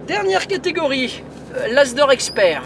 Dernière 0.06 0.46
catégorie, 0.46 1.24
euh, 1.56 1.66
l'Asdor 1.72 2.12
Expert. 2.12 2.62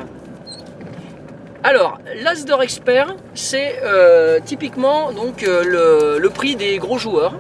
Alors, 1.63 1.99
l'Asdor 2.23 2.63
Expert, 2.63 3.17
c'est 3.33 3.81
euh, 3.83 4.41
typiquement 4.45 5.11
donc, 5.13 5.41
le 5.41 6.29
prix 6.29 6.55
des 6.55 6.77
gros 6.77 6.99
joueurs. 6.99 7.35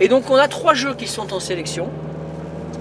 Et 0.00 0.08
donc 0.08 0.30
on 0.30 0.36
a 0.36 0.48
trois 0.48 0.74
jeux 0.74 0.94
qui 0.94 1.06
sont 1.06 1.32
en 1.32 1.40
sélection. 1.40 1.88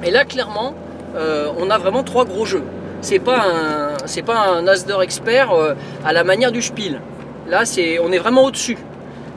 Et 0.04 0.12
là 0.12 0.26
clairement, 0.26 0.76
euh, 1.16 1.52
on 1.58 1.70
a 1.70 1.78
vraiment 1.78 2.04
trois 2.04 2.26
gros 2.26 2.46
jeux. 2.46 2.64
C'est 3.02 3.20
pas 3.20 3.40
un, 3.40 4.08
c'est 4.08 4.22
pas 4.22 4.38
un 4.38 4.68
Asdor 4.68 5.02
expert 5.02 5.52
euh, 5.52 5.74
à 6.06 6.14
la 6.14 6.24
manière 6.24 6.52
du 6.52 6.62
Spiel. 6.62 7.02
Là, 7.48 7.66
c'est, 7.66 8.00
on 8.00 8.12
est 8.12 8.18
vraiment 8.18 8.44
au-dessus. 8.44 8.78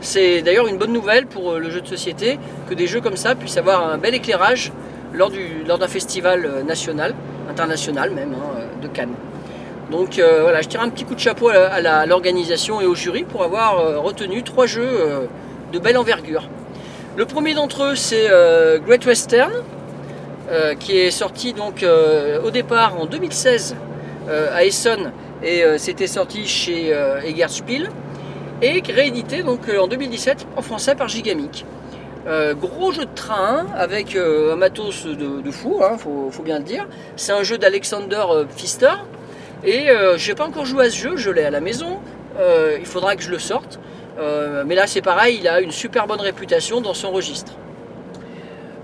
C'est 0.00 0.42
d'ailleurs 0.42 0.66
une 0.66 0.78
bonne 0.78 0.92
nouvelle 0.92 1.26
pour 1.26 1.52
euh, 1.52 1.58
le 1.58 1.70
jeu 1.70 1.80
de 1.80 1.86
société 1.86 2.38
que 2.68 2.74
des 2.74 2.86
jeux 2.86 3.00
comme 3.00 3.16
ça 3.16 3.34
puissent 3.34 3.56
avoir 3.56 3.88
un 3.88 3.98
bel 3.98 4.14
éclairage 4.14 4.72
lors, 5.12 5.30
du, 5.30 5.64
lors 5.66 5.78
d'un 5.78 5.88
festival 5.88 6.64
national, 6.66 7.14
international 7.48 8.10
même, 8.10 8.34
hein, 8.34 8.60
de 8.82 8.88
Cannes. 8.88 9.14
Donc 9.90 10.20
voilà, 10.20 10.62
je 10.62 10.68
tire 10.68 10.80
un 10.80 10.88
petit 10.88 11.04
coup 11.04 11.16
de 11.16 11.20
chapeau 11.20 11.48
à, 11.48 12.06
l'organisation 12.06 12.80
et 12.80 12.86
au 12.86 12.94
jury 12.94 13.24
pour 13.24 13.42
avoir 13.42 14.00
retenu 14.00 14.44
trois 14.44 14.66
jeux 14.66 15.28
de 15.72 15.78
belle 15.80 15.98
envergure. 15.98 16.44
Le 17.16 17.24
premier 17.26 17.54
d'entre 17.54 17.84
eux, 17.84 17.94
c'est 17.96 18.28
euh, 18.30 18.78
Great 18.78 19.04
Western, 19.04 19.52
euh, 20.50 20.74
qui 20.74 20.96
est 20.96 21.10
sorti 21.12 21.52
donc 21.52 21.84
euh, 21.84 22.42
au 22.42 22.50
départ 22.50 23.00
en 23.00 23.06
2016 23.06 23.76
euh, 24.28 24.48
à 24.52 24.64
Essonne 24.64 25.12
et 25.44 25.62
c'était 25.78 26.06
sorti 26.06 26.46
chez 26.46 26.92
Egert 27.24 27.48
Spiel 27.48 27.88
et 28.60 28.82
réédité 28.92 29.42
donc 29.42 29.60
en 29.70 29.86
2017 29.86 30.46
en 30.54 30.60
français 30.60 30.94
par 30.94 31.08
Gigamic. 31.08 31.64
Gros 32.60 32.92
jeu 32.92 33.06
de 33.06 33.14
train 33.14 33.64
avec 33.74 34.16
un 34.16 34.56
matos 34.56 35.06
de, 35.06 35.50
fou, 35.50 35.80
hein, 35.82 35.96
faut, 35.96 36.28
faut 36.30 36.42
bien 36.42 36.58
le 36.58 36.64
dire. 36.64 36.86
C'est 37.16 37.32
un 37.32 37.42
jeu 37.42 37.56
d'Alexander 37.56 38.22
Pfister 38.54 38.92
et 39.64 39.88
euh, 39.88 40.18
j'ai 40.18 40.34
pas 40.34 40.44
encore 40.46 40.66
joué 40.66 40.84
à 40.84 40.90
ce 40.90 40.96
jeu, 40.96 41.16
je 41.16 41.30
l'ai 41.30 41.44
à 41.44 41.50
la 41.50 41.62
maison. 41.62 42.00
Il 42.78 42.86
faudra 42.86 43.16
que 43.16 43.22
je 43.22 43.30
le 43.30 43.38
sorte. 43.38 43.80
Euh, 44.20 44.64
mais 44.66 44.74
là 44.74 44.86
c'est 44.86 45.00
pareil, 45.00 45.38
il 45.40 45.48
a 45.48 45.60
une 45.60 45.70
super 45.70 46.06
bonne 46.06 46.20
réputation 46.20 46.80
dans 46.80 46.94
son 46.94 47.10
registre. 47.10 47.52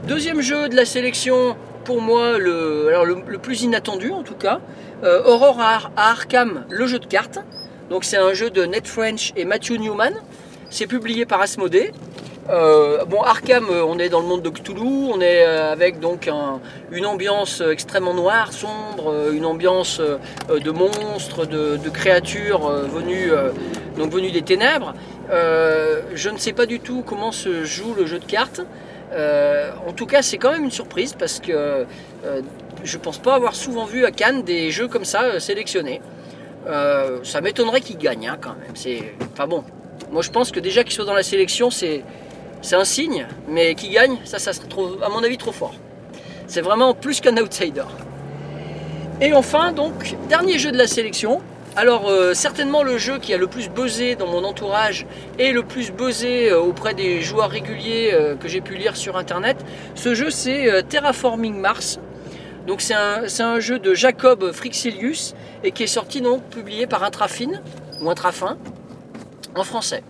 Deuxième 0.06 0.40
jeu 0.40 0.68
de 0.68 0.76
la 0.76 0.84
sélection, 0.84 1.56
pour 1.84 2.00
moi 2.00 2.38
le, 2.38 3.38
plus 3.42 3.62
inattendu 3.62 4.10
en 4.12 4.22
tout 4.22 4.34
cas, 4.34 4.60
euh, 5.04 5.22
Aurore 5.24 5.60
à, 5.60 5.90
à 5.96 6.10
Arkham, 6.10 6.64
le 6.70 6.86
jeu 6.86 6.98
de 6.98 7.06
cartes. 7.06 7.38
Donc 7.90 8.04
c'est 8.04 8.16
un 8.16 8.32
jeu 8.32 8.50
de 8.50 8.64
Ned 8.64 8.86
French 8.86 9.32
et 9.36 9.44
Matthew 9.44 9.78
Newman. 9.78 10.14
C'est 10.70 10.86
publié 10.86 11.26
par 11.26 11.40
Asmodée. 11.40 11.92
Euh, 12.48 13.04
bon, 13.06 13.22
Arkham, 13.22 13.66
euh, 13.70 13.84
on 13.84 13.98
est 13.98 14.08
dans 14.08 14.20
le 14.20 14.26
monde 14.26 14.42
de 14.42 14.50
Cthulhu, 14.50 14.80
on 15.12 15.20
est 15.20 15.44
euh, 15.44 15.72
avec 15.72 15.98
donc 15.98 16.28
un- 16.28 16.60
une 16.92 17.04
ambiance 17.04 17.60
extrêmement 17.60 18.14
noire, 18.14 18.52
sombre, 18.52 19.30
une 19.32 19.44
ambiance 19.44 20.00
de 20.00 20.70
monstres, 20.70 21.44
de, 21.46 21.76
créatures 21.90 22.68
venues, 22.68 23.30
donc 23.98 24.12
venues 24.12 24.30
des 24.30 24.42
ténèbres. 24.42 24.94
Je 25.30 26.28
ne 26.30 26.36
sais 26.38 26.52
pas 26.52 26.66
du 26.66 26.78
tout 26.80 27.02
comment 27.04 27.32
se 27.32 27.64
joue 27.64 27.94
le 27.94 28.06
jeu 28.06 28.18
de 28.18 28.24
cartes. 28.24 28.60
En 29.12 29.92
tout 29.92 30.06
cas, 30.06 30.22
c'est 30.22 30.38
quand 30.38 30.52
même 30.52 30.64
une 30.64 30.70
surprise 30.70 31.14
parce 31.18 31.40
que 31.40 31.84
je 32.84 32.98
pense 32.98 33.18
pas 33.18 33.34
avoir 33.34 33.54
souvent 33.54 33.84
vu 33.86 34.04
à 34.04 34.10
Cannes 34.10 34.42
des 34.42 34.70
jeux 34.70 34.88
comme 34.88 35.04
ça 35.04 35.40
sélectionnés. 35.40 36.00
Ça 36.66 37.40
m'étonnerait 37.42 37.80
qu'ils 37.80 37.98
gagnent 37.98 38.28
hein, 38.28 38.38
quand 38.40 38.54
même. 38.60 39.00
Enfin 39.32 39.46
bon, 39.46 39.64
moi 40.12 40.22
je 40.22 40.30
pense 40.30 40.50
que 40.52 40.60
déjà 40.60 40.84
qu'ils 40.84 40.92
soient 40.92 41.04
dans 41.04 41.14
la 41.14 41.22
sélection, 41.22 41.70
c'est, 41.70 42.02
c'est 42.62 42.76
un 42.76 42.84
signe, 42.84 43.26
mais 43.48 43.74
qu'ils 43.74 43.92
gagnent, 43.92 44.18
ça, 44.24 44.38
ça 44.38 44.52
serait 44.52 44.66
à 45.02 45.08
mon 45.08 45.22
avis 45.22 45.38
trop 45.38 45.52
fort. 45.52 45.74
C'est 46.46 46.60
vraiment 46.60 46.94
plus 46.94 47.20
qu'un 47.20 47.36
outsider. 47.36 47.84
Et 49.20 49.32
enfin, 49.32 49.72
donc, 49.72 50.16
dernier 50.28 50.58
jeu 50.58 50.72
de 50.72 50.76
la 50.76 50.86
sélection. 50.86 51.40
Alors, 51.74 52.08
euh, 52.08 52.34
certainement 52.34 52.82
le 52.82 52.98
jeu 52.98 53.18
qui 53.18 53.34
a 53.34 53.36
le 53.36 53.46
plus 53.46 53.68
buzzé 53.68 54.14
dans 54.14 54.26
mon 54.26 54.44
entourage 54.44 55.06
et 55.38 55.52
le 55.52 55.62
plus 55.62 55.90
buzzé 55.90 56.50
euh, 56.50 56.60
auprès 56.60 56.94
des 56.94 57.20
joueurs 57.20 57.50
réguliers 57.50 58.10
euh, 58.12 58.34
que 58.34 58.48
j'ai 58.48 58.60
pu 58.60 58.76
lire 58.76 58.96
sur 58.96 59.16
internet, 59.16 59.58
ce 59.94 60.14
jeu 60.14 60.30
c'est 60.30 60.82
Terraforming 60.88 61.56
Mars. 61.58 61.98
Donc, 62.66 62.80
c'est 62.80 62.94
un, 62.94 63.28
c'est 63.28 63.42
un 63.42 63.60
jeu 63.60 63.78
de 63.78 63.94
Jacob 63.94 64.52
Frixelius 64.52 65.34
et 65.64 65.70
qui 65.70 65.82
est 65.82 65.86
sorti 65.86 66.20
donc 66.20 66.42
publié 66.44 66.86
par 66.86 67.04
Intrafin 67.04 67.60
ou 68.00 68.10
Intrafin 68.10 68.56
en 69.54 69.64
français. 69.64 70.02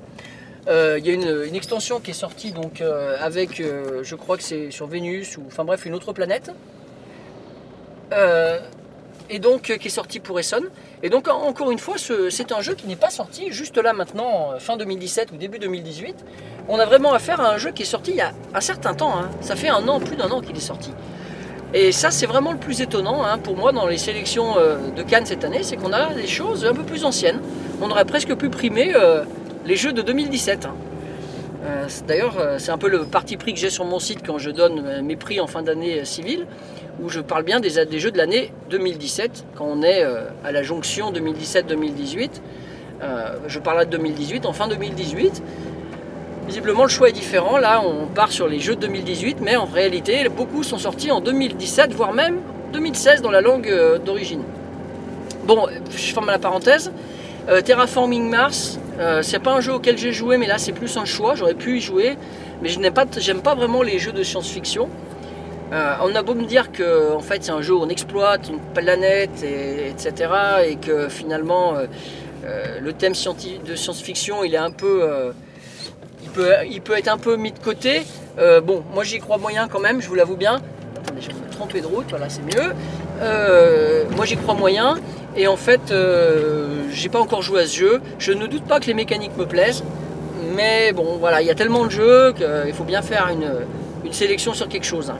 Euh, 0.69 0.97
Il 0.99 1.07
y 1.07 1.11
a 1.11 1.15
une, 1.15 1.55
extension 1.55 2.01
qui 2.01 2.11
est 2.11 2.15
sortie 2.15 2.51
donc 2.53 2.81
euh, 2.81 3.17
avec, 3.21 3.61
euh, 3.61 4.01
je 4.03 4.15
crois 4.17 4.37
que 4.37 4.43
c'est 4.43 4.71
sur 4.71 4.87
Vénus 4.87 5.37
ou 5.37 5.43
enfin 5.47 5.65
bref 5.65 5.87
une 5.87 5.95
autre 5.95 6.13
planète. 6.13 6.51
Euh, 8.13 8.59
et 9.29 9.39
donc 9.41 9.71
euh, 9.71 9.77
qui 9.77 9.89
est 9.89 9.91
sorti 9.91 10.21
pour 10.21 10.39
Essonne. 10.39 10.69
Et 11.03 11.09
donc 11.11 11.29
en- 11.29 11.43
encore 11.43 11.71
une 11.71 11.79
fois, 11.79 11.95
ce- 11.99 12.31
c'est 12.31 12.53
un 12.53 12.61
jeu 12.61 12.75
qui 12.75 12.87
n'est 12.87 12.97
pas 12.97 13.11
sorti 13.11 13.51
juste 13.53 13.77
là 13.79 13.93
maintenant, 13.93 14.53
euh, 14.55 14.59
fin 14.59 14.77
2017 14.77 15.33
ou 15.33 15.37
début 15.37 15.59
2018. 15.59 16.17
On 16.69 16.79
a 16.79 16.85
vraiment 16.87 17.13
affaire 17.13 17.41
à 17.41 17.53
un 17.53 17.59
jeu 17.59 17.71
qui 17.71 17.83
est 17.83 17.87
sorti 17.87 18.11
il 18.13 18.17
y 18.17 18.21
a 18.21 18.33
un 18.55 18.61
certain 18.61 18.95
temps. 18.95 19.17
hein. 19.17 19.31
Ça 19.41 19.55
fait 19.57 19.69
un 19.69 19.87
an, 19.89 20.01
plus 20.01 20.17
d'un 20.17 20.31
an 20.31 20.41
qu'il 20.41 20.57
est 20.57 20.61
sorti. 20.61 20.93
Et 21.75 21.91
ça, 21.93 22.11
c'est 22.11 22.27
vraiment 22.27 22.53
le 22.53 22.59
plus 22.59 22.81
étonnant 22.81 23.25
hein, 23.25 23.39
pour 23.39 23.57
moi 23.57 23.73
dans 23.73 23.87
les 23.87 23.99
sélections 23.99 24.57
euh, 24.59 24.77
de 24.97 25.03
Cannes 25.03 25.27
cette 25.27 25.45
année, 25.45 25.63
c'est 25.63 25.77
qu'on 25.77 25.93
a 25.93 26.13
des 26.15 26.27
choses 26.29 26.65
un 26.65 26.73
peu 26.75 26.83
plus 26.85 27.05
anciennes. 27.05 27.41
On 27.83 27.91
aurait 27.91 28.05
presque 28.05 28.35
pu 28.37 28.49
primer 28.51 28.93
euh, 28.95 29.25
les 29.67 29.77
jeux 29.77 29.93
de 29.93 30.03
2017. 30.03 30.65
hein. 30.65 30.75
Euh, 31.65 31.87
D'ailleurs, 32.07 32.37
euh, 32.39 32.57
c'est 32.59 32.71
un 32.71 32.79
peu 32.79 32.89
le 32.89 33.05
parti 33.05 33.37
pris 33.37 33.53
que 33.53 33.59
j'ai 33.59 33.71
sur 33.71 33.85
mon 33.85 33.99
site 33.99 34.21
quand 34.25 34.39
je 34.39 34.51
donne 34.51 34.83
euh, 34.87 35.03
mes 35.03 35.17
prix 35.17 35.41
en 35.41 35.47
fin 35.47 35.63
d'année 35.63 36.05
civile, 36.05 36.47
où 37.03 37.09
je 37.09 37.21
parle 37.21 37.43
bien 37.43 37.59
des, 37.61 37.71
jeux 37.99 38.11
de 38.13 38.17
l'année 38.19 38.53
2017, 38.71 39.45
quand 39.57 39.67
on 39.69 39.83
est 39.83 40.03
à 40.45 40.53
la 40.53 40.63
jonction 40.63 41.13
2017-2018. 41.13 42.31
Euh, 43.03 43.35
je 43.49 43.59
parle 43.59 43.85
de 43.85 43.91
2018, 43.91 44.47
en 44.47 44.55
fin 44.55 44.67
2018. 44.67 45.43
Visiblement, 46.47 46.85
le 46.85 46.89
choix 46.89 47.11
est 47.11 47.13
différent. 47.13 47.59
Là, 47.59 47.83
on 47.85 48.07
part 48.07 48.33
sur 48.33 48.49
les 48.49 48.61
jeux 48.61 48.77
de 48.77 48.81
2018, 48.83 49.39
mais 49.43 49.57
en 49.57 49.67
réalité, 49.67 50.27
beaucoup 50.31 50.63
sont 50.63 50.79
sortis 50.79 51.11
en 51.11 51.21
2017, 51.21 51.93
voire 51.93 52.15
même 52.15 52.39
2016 52.73 53.21
dans 53.21 53.31
la 53.31 53.43
langue 53.43 53.71
d'origine. 54.03 54.43
Bon, 55.45 55.67
je 55.91 56.15
ferme 56.15 56.29
la 56.29 56.39
parenthèse. 56.39 56.93
Terraforming 57.65 58.31
Mars, 58.31 58.79
euh, 58.99 59.23
c'est 59.23 59.38
pas 59.38 59.53
un 59.55 59.61
jeu 59.61 59.73
auquel 59.75 59.99
j'ai 59.99 60.12
joué, 60.12 60.37
mais 60.38 60.47
là 60.47 60.59
c'est 60.59 60.73
plus 60.73 60.97
un 60.97 61.05
choix. 61.05 61.35
J'aurais 61.35 61.55
pu 61.55 61.79
y 61.79 61.81
jouer, 61.81 62.17
mais 62.62 62.69
je 62.69 62.79
n'aime 62.79 62.95
pas, 62.95 63.05
j'aime 63.19 63.43
pas 63.43 63.55
vraiment 63.55 63.83
les 63.83 63.99
jeux 63.99 64.12
de 64.12 64.23
science-fiction. 64.23 64.88
Euh, 65.73 65.95
on 66.03 66.15
a 66.15 66.23
beau 66.23 66.35
me 66.35 66.45
dire 66.45 66.71
que 66.71 67.12
en 67.12 67.21
fait 67.21 67.43
c'est 67.43 67.50
un 67.50 67.61
jeu 67.61 67.75
où 67.75 67.81
on 67.83 67.88
exploite 67.88 68.49
une 68.49 68.61
planète, 68.73 69.43
et- 69.43 69.88
etc., 69.91 70.31
et 70.69 70.76
que 70.76 71.09
finalement 71.09 71.75
euh, 71.76 72.79
le 72.81 72.93
thème 72.93 73.15
de 73.67 73.75
science-fiction 73.75 74.45
il 74.45 74.55
est 74.55 74.59
un 74.59 74.71
peu, 74.71 75.03
il 76.23 76.31
peut, 76.31 76.53
il 76.71 76.81
peut 76.81 76.97
être 76.97 77.09
un 77.09 77.19
peu 77.19 77.37
mis 77.37 77.50
de 77.53 77.59
côté. 77.59 78.03
Bon, 78.65 78.85
moi 78.95 79.03
j'y 79.03 79.19
crois 79.19 79.38
moyen 79.38 79.67
quand 79.67 79.81
même, 79.81 80.00
je 80.00 80.09
vous 80.09 80.15
l'avoue 80.15 80.37
bien. 80.37 80.61
Attendez, 80.97 81.21
je 81.21 81.29
vais 81.29 81.35
me 81.35 81.50
tromper 81.50 81.81
de 81.81 81.87
route, 81.87 82.07
voilà 82.11 82.29
c'est 82.29 82.43
mieux. 82.43 82.73
Moi 84.15 84.25
j'y 84.25 84.37
crois 84.37 84.55
moyen. 84.55 84.97
Et 85.37 85.49
en 85.49 85.57
fait, 85.57 85.90
euh, 85.90 86.85
j'ai 86.93 87.09
pas 87.09 87.21
encore 87.21 87.43
joué 87.43 87.62
à 87.62 87.66
ce 87.66 87.76
jeu. 87.76 88.00
Je 88.19 88.33
ne 88.33 88.47
doute 88.47 88.64
pas 88.64 88.81
que 88.81 88.87
les 88.87 88.95
mécaniques 88.95 89.37
me 89.37 89.47
plaisent. 89.47 89.85
Mais 90.55 90.93
bon, 90.93 91.16
voilà, 91.19 91.43
il 91.43 91.47
y 91.47 91.50
a 91.50 91.55
tellement 91.55 91.85
de 91.85 91.90
jeux 91.90 92.33
qu'il 92.33 92.73
faut 92.73 92.85
bien 92.85 93.02
faire 93.02 93.28
une, 93.28 93.50
une 94.05 94.12
sélection 94.12 94.55
sur 94.55 94.69
quelque 94.69 94.87
chose. 94.87 95.12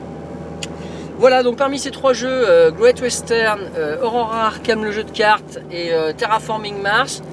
Voilà, 1.19 1.41
donc 1.41 1.57
parmi 1.57 1.79
ces 1.79 1.89
trois 1.89 2.13
jeux, 2.13 2.29
euh, 2.29 2.69
Great 2.69 3.01
Western, 3.01 3.59
euh, 3.75 3.97
Aurora 4.03 4.45
Arkham, 4.47 4.83
le 4.83 4.91
jeu 4.91 5.03
de 5.03 5.09
cartes, 5.09 5.59
et 5.71 5.91
euh, 5.91 6.13
Terraforming 6.13 6.79
Mars, 6.79 7.23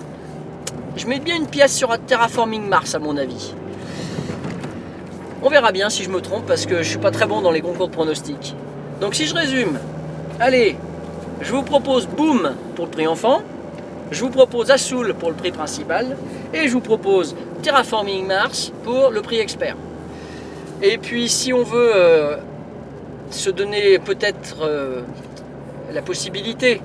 je 0.96 1.06
mets 1.06 1.18
bien 1.18 1.36
une 1.36 1.46
pièce 1.46 1.76
sur 1.76 1.96
Terraforming 1.98 2.66
Mars 2.66 2.94
à 2.94 2.98
mon 2.98 3.18
avis. 3.18 3.52
On 5.42 5.50
verra 5.50 5.70
bien 5.70 5.90
si 5.90 6.02
je 6.02 6.08
me 6.08 6.22
trompe 6.22 6.46
parce 6.46 6.64
que 6.64 6.78
je 6.78 6.88
suis 6.88 6.98
pas 6.98 7.10
très 7.10 7.26
bon 7.26 7.42
dans 7.42 7.50
les 7.50 7.60
concours 7.60 7.88
de 7.88 7.92
pronostics. 7.92 8.56
Donc 9.02 9.14
si 9.14 9.26
je 9.26 9.34
résume, 9.34 9.78
allez, 10.40 10.76
je 11.44 11.52
vous 11.52 11.62
propose 11.62 12.06
Boom 12.06 12.54
pour 12.74 12.86
le 12.86 12.90
prix 12.90 13.06
enfant, 13.06 13.42
je 14.10 14.20
vous 14.20 14.30
propose 14.30 14.70
Assoul 14.70 15.14
pour 15.14 15.28
le 15.28 15.36
prix 15.36 15.52
principal, 15.52 16.16
et 16.52 16.68
je 16.68 16.72
vous 16.72 16.80
propose 16.80 17.36
Terraforming 17.62 18.26
Mars 18.26 18.72
pour 18.82 19.10
le 19.10 19.20
prix 19.20 19.38
expert. 19.38 19.76
Et 20.82 20.98
puis 20.98 21.28
si 21.28 21.52
on 21.52 21.62
veut 21.62 21.92
euh, 21.94 22.36
se 23.30 23.50
donner 23.50 23.98
peut-être 23.98 24.56
euh, 24.62 25.02
la 25.92 26.02
possibilité 26.02 26.80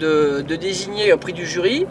de, 0.00 0.42
désigner 0.42 1.12
un 1.12 1.16
prix 1.16 1.32
du 1.32 1.46
jury, 1.46 1.86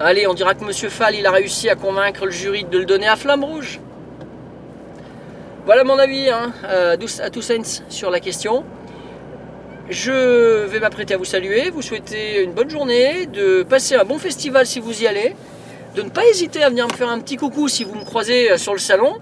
allez, 0.00 0.26
on 0.26 0.34
dira 0.34 0.54
que 0.54 0.64
Monsieur 0.64 0.88
Fall 0.88 1.14
il 1.14 1.26
a 1.26 1.30
réussi 1.30 1.68
à 1.70 1.76
convaincre 1.76 2.24
le 2.26 2.32
jury 2.32 2.64
de 2.64 2.78
le 2.78 2.84
donner 2.84 3.06
à 3.08 3.16
Flamme 3.16 3.44
Rouge. 3.44 3.80
Voilà 5.64 5.84
mon 5.84 5.98
avis 5.98 6.28
hein, 6.28 6.52
à 6.64 6.96
tous- 6.96 7.20
à 7.20 7.30
tous 7.30 7.42
sens 7.42 7.82
sur 7.88 8.10
la 8.10 8.20
question. 8.20 8.64
Je 9.90 10.66
vais 10.66 10.80
m'apprêter 10.80 11.14
à 11.14 11.16
vous 11.16 11.24
saluer, 11.24 11.70
vous 11.70 11.80
souhaiter 11.82 12.42
une 12.42 12.52
bonne 12.52 12.68
journée, 12.68 13.24
de 13.26 13.62
passer 13.62 13.94
un 13.94 14.04
bon 14.04 14.18
festival 14.18 14.66
si 14.66 14.80
vous 14.80 15.02
y 15.02 15.06
allez, 15.06 15.34
de 15.94 16.02
ne 16.02 16.10
pas 16.10 16.26
hésiter 16.26 16.62
à 16.62 16.68
venir 16.68 16.86
me 16.86 16.92
faire 16.92 17.08
un 17.08 17.18
petit 17.20 17.36
coucou 17.36 17.68
si 17.68 17.84
vous 17.84 17.94
me 17.94 18.04
croisez 18.04 18.50
euh, 18.50 18.58
sur 18.58 18.74
le 18.74 18.78
salon, 18.78 19.14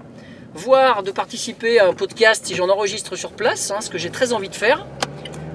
voire 0.55 1.05
de 1.05 1.13
participer 1.13 1.79
à 1.79 1.87
un 1.87 1.93
podcast 1.95 2.45
si 2.47 2.57
j'en 2.57 2.69
enregistre 2.69 3.15
sur 3.15 3.31
place, 3.31 3.71
hein, 3.71 3.81
ce 3.81 3.91
que 3.91 3.99
j'ai 3.99 4.11
très 4.11 4.33
envie 4.33 4.49
de 4.49 4.57
faire. 4.57 4.87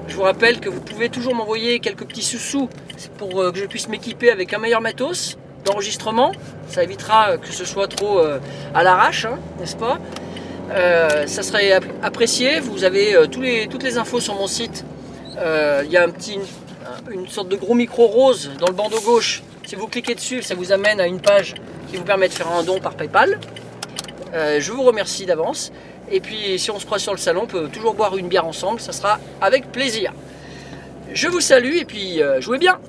Je 0.08 0.16
vous 0.16 0.22
rappelle 0.24 0.62
que 0.62 0.70
vous 0.70 0.80
pouvez 0.80 1.10
toujours 1.10 1.36
m'envoyer 1.36 1.80
quelques 1.80 2.06
petits 2.06 2.24
sous-sous 2.24 2.70
pour 3.18 3.42
euh, 3.42 3.52
que 3.52 3.58
je 3.60 3.66
puisse 3.66 3.90
m'équiper 3.90 4.32
avec 4.32 4.54
un 4.54 4.60
meilleur 4.60 4.80
matos 4.82 5.38
d'enregistrement. 5.66 6.32
Ça 6.70 6.84
évitera 6.84 7.38
que 7.38 7.52
ce 7.52 7.66
soit 7.66 7.88
trop 7.90 8.20
euh, 8.20 8.40
à 8.74 8.84
l'arrache, 8.84 9.26
hein, 9.26 9.40
n'est-ce 9.60 9.76
pas? 9.76 10.00
Euh, 10.72 11.28
Ça 11.28 11.44
serait 11.44 11.74
ap- 11.74 11.84
apprécié. 12.02 12.62
Vous 12.62 12.86
avez 12.86 13.14
euh, 13.14 13.26
toutes 13.28 13.84
les 13.84 13.98
infos 13.98 14.22
sur 14.22 14.36
mon 14.36 14.48
site. 14.48 14.86
Euh, 15.42 15.82
Il 15.86 15.92
y 15.92 15.98
a 15.98 16.04
un 16.04 16.10
petit, 16.10 16.38
un- 16.38 17.12
une 17.12 17.28
sorte 17.28 17.50
de 17.50 17.56
gros 17.56 17.74
micro 17.74 18.06
rose 18.08 18.52
dans 18.60 18.68
le 18.68 18.74
bandeau 18.74 19.00
gauche. 19.02 19.42
Si 19.66 19.76
vous 19.76 19.88
cliquez 19.88 20.16
dessus, 20.16 20.42
ça 20.42 20.56
vous 20.56 20.72
amène 20.72 21.00
à 21.00 21.08
une 21.08 21.20
page 21.22 21.56
qui 21.90 21.98
vous 21.98 22.04
permet 22.04 22.28
de 22.28 22.34
faire 22.34 22.50
un 22.52 22.64
don 22.64 22.80
par 22.80 22.94
PayPal. 22.96 23.40
Euh, 24.34 24.60
je 24.60 24.72
vous 24.72 24.84
remercie 24.84 25.26
d'avance. 25.26 25.72
Et 26.12 26.20
puis, 26.20 26.60
si 26.60 26.72
on 26.72 26.80
se 26.80 26.86
croise 26.86 27.02
sur 27.02 27.14
le 27.14 27.18
salon, 27.18 27.42
on 27.44 27.48
peut 27.48 27.68
toujours 27.70 27.94
boire 27.94 28.18
une 28.18 28.28
bière 28.28 28.46
ensemble. 28.46 28.80
Ça 28.80 28.92
sera 28.92 29.20
avec 29.42 29.72
plaisir. 29.72 30.14
Je 31.14 31.28
vous 31.28 31.42
salue 31.42 31.78
et 31.78 31.86
puis 31.86 32.22
euh, 32.22 32.40
jouez 32.42 32.58
bien. 32.58 32.80